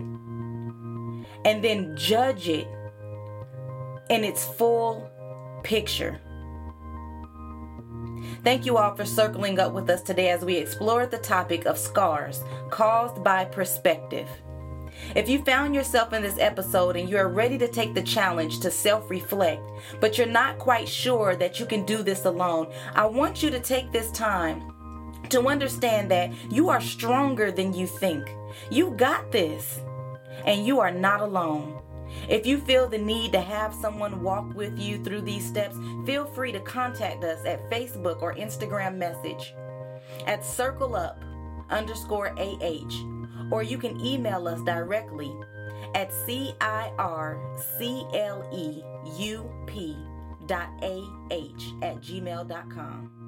and 1.46 1.62
then 1.62 1.96
judge 1.98 2.48
it 2.48 2.68
in 4.10 4.24
its 4.24 4.46
full 4.46 5.10
picture. 5.64 6.20
Thank 8.44 8.66
you 8.66 8.78
all 8.78 8.96
for 8.96 9.06
circling 9.06 9.60
up 9.60 9.74
with 9.74 9.90
us 9.90 10.02
today 10.02 10.30
as 10.30 10.44
we 10.44 10.56
explored 10.56 11.12
the 11.12 11.18
topic 11.18 11.66
of 11.66 11.78
scars 11.78 12.42
caused 12.70 13.24
by 13.24 13.46
perspective. 13.46 14.30
If 15.16 15.30
you 15.30 15.44
found 15.44 15.76
yourself 15.76 16.14
in 16.14 16.22
this 16.22 16.40
episode 16.40 16.96
and 16.96 17.08
you're 17.08 17.30
ready 17.30 17.58
to 17.60 17.68
take 17.68 17.94
the 17.94 18.02
challenge 18.02 18.60
to 18.62 18.72
self 18.72 19.10
reflect, 19.10 19.62
but 20.00 20.18
you're 20.18 20.28
not 20.28 20.58
quite 20.58 20.88
sure 20.88 21.36
that 21.36 21.60
you 21.60 21.66
can 21.66 21.86
do 21.86 22.02
this 22.02 22.26
alone, 22.26 22.72
I 22.96 23.06
want 23.06 23.44
you 23.44 23.50
to 23.52 23.60
take 23.60 23.92
this 23.92 24.12
time 24.12 24.74
to 25.30 25.48
understand 25.48 26.10
that 26.12 26.32
you 26.52 26.70
are 26.70 26.82
stronger 26.82 27.52
than 27.52 27.74
you 27.74 27.88
think. 27.88 28.28
You 28.70 28.92
got 28.92 29.32
this, 29.32 29.80
and 30.46 30.66
you 30.66 30.80
are 30.80 30.92
not 30.92 31.22
alone. 31.22 31.80
If 32.30 32.46
you 32.46 32.58
feel 32.60 32.88
the 32.88 32.98
need 32.98 33.32
to 33.34 33.42
have 33.42 33.74
someone 33.74 34.22
walk 34.22 34.54
with 34.56 34.78
you 34.78 35.04
through 35.04 35.22
these 35.22 35.46
steps, 35.46 35.76
feel 36.06 36.26
free 36.26 36.52
to 36.52 36.60
contact 36.60 37.24
us 37.24 37.46
at 37.46 37.70
Facebook 37.70 38.22
or 38.22 38.36
Instagram 38.36 38.98
message 38.98 39.54
at 40.28 40.46
circle 40.46 40.96
up 40.96 41.20
underscore 41.70 42.36
AH 42.38 43.13
or 43.52 43.64
you 43.64 43.78
can 43.78 44.00
email 44.00 44.48
us 44.48 44.62
directly 44.62 45.34
at 45.96 46.12
circleup 46.12 46.96
dot 50.46 50.70
ah 50.82 51.30
at 51.82 52.02
gmail.com. 52.02 53.23